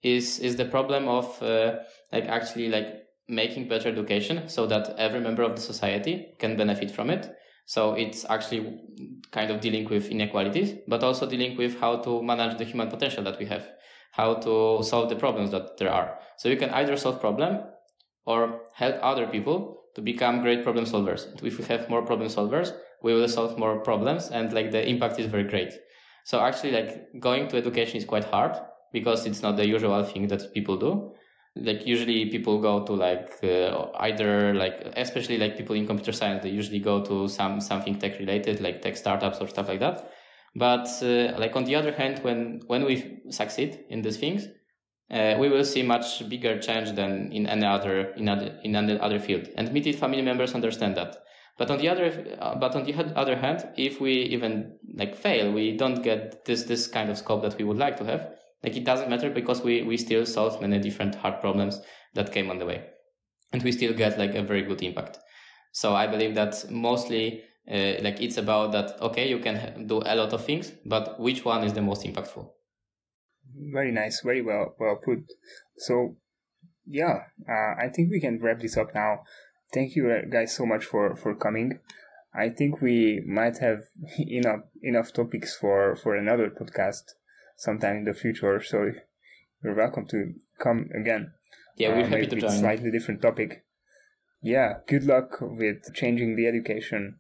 [0.03, 1.77] is is the problem of uh,
[2.13, 6.91] like actually like making better education so that every member of the society can benefit
[6.91, 7.35] from it.
[7.67, 8.79] So it's actually
[9.33, 13.25] kind of dealing with inequalities, but also dealing with how to manage the human potential
[13.25, 13.69] that we have,
[14.13, 16.19] how to solve the problems that there are.
[16.37, 17.65] So you can either solve problem
[18.25, 21.27] or help other people to become great problem solvers.
[21.43, 25.19] If we have more problem solvers, we will solve more problems and like the impact
[25.19, 25.73] is very great.
[26.27, 28.57] So actually, like going to education is quite hard
[28.93, 31.13] because it's not the usual thing that people do.
[31.55, 36.43] Like usually people go to like uh, either like especially like people in computer science
[36.43, 40.11] they usually go to some something tech related like tech startups or stuff like that.
[40.57, 44.49] But uh, like on the other hand, when when we succeed in these things,
[45.13, 48.99] uh, we will see much bigger change than in any other in other in any
[48.99, 49.49] other field.
[49.57, 51.19] And Meetit family members understand that.
[51.59, 55.53] But on the other, uh, but on the other hand, if we even like fail,
[55.53, 58.29] we don't get this this kind of scope that we would like to have.
[58.63, 61.81] Like it doesn't matter because we we still solve many different hard problems
[62.15, 62.85] that came on the way,
[63.53, 65.19] and we still get like a very good impact.
[65.73, 69.01] So I believe that mostly uh, like it's about that.
[69.01, 72.51] Okay, you can do a lot of things, but which one is the most impactful?
[73.73, 75.21] Very nice, very well well put.
[75.79, 76.17] So
[76.85, 79.21] yeah, uh, I think we can wrap this up now
[79.73, 81.81] thank you uh, guys so much for for coming.
[82.35, 83.81] I think we might have
[84.19, 87.15] enough enough topics for for another podcast
[87.57, 88.63] sometime in the future.
[88.63, 88.93] So
[89.63, 91.33] you're welcome to come again.
[91.77, 92.51] Yeah, we're uh, happy to join.
[92.51, 93.65] Slightly different topic.
[94.43, 97.19] Yeah, good luck with changing the education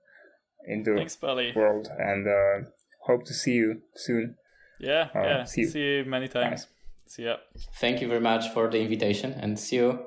[0.66, 1.18] in the Thanks,
[1.56, 2.68] world, and uh,
[3.06, 4.36] hope to see you soon.
[4.78, 5.44] Yeah, uh, yeah.
[5.44, 5.68] See you.
[5.68, 6.66] see you many times.
[6.66, 6.70] Bye.
[7.06, 7.36] See ya.
[7.80, 9.98] Thank you very much for the invitation, and see you.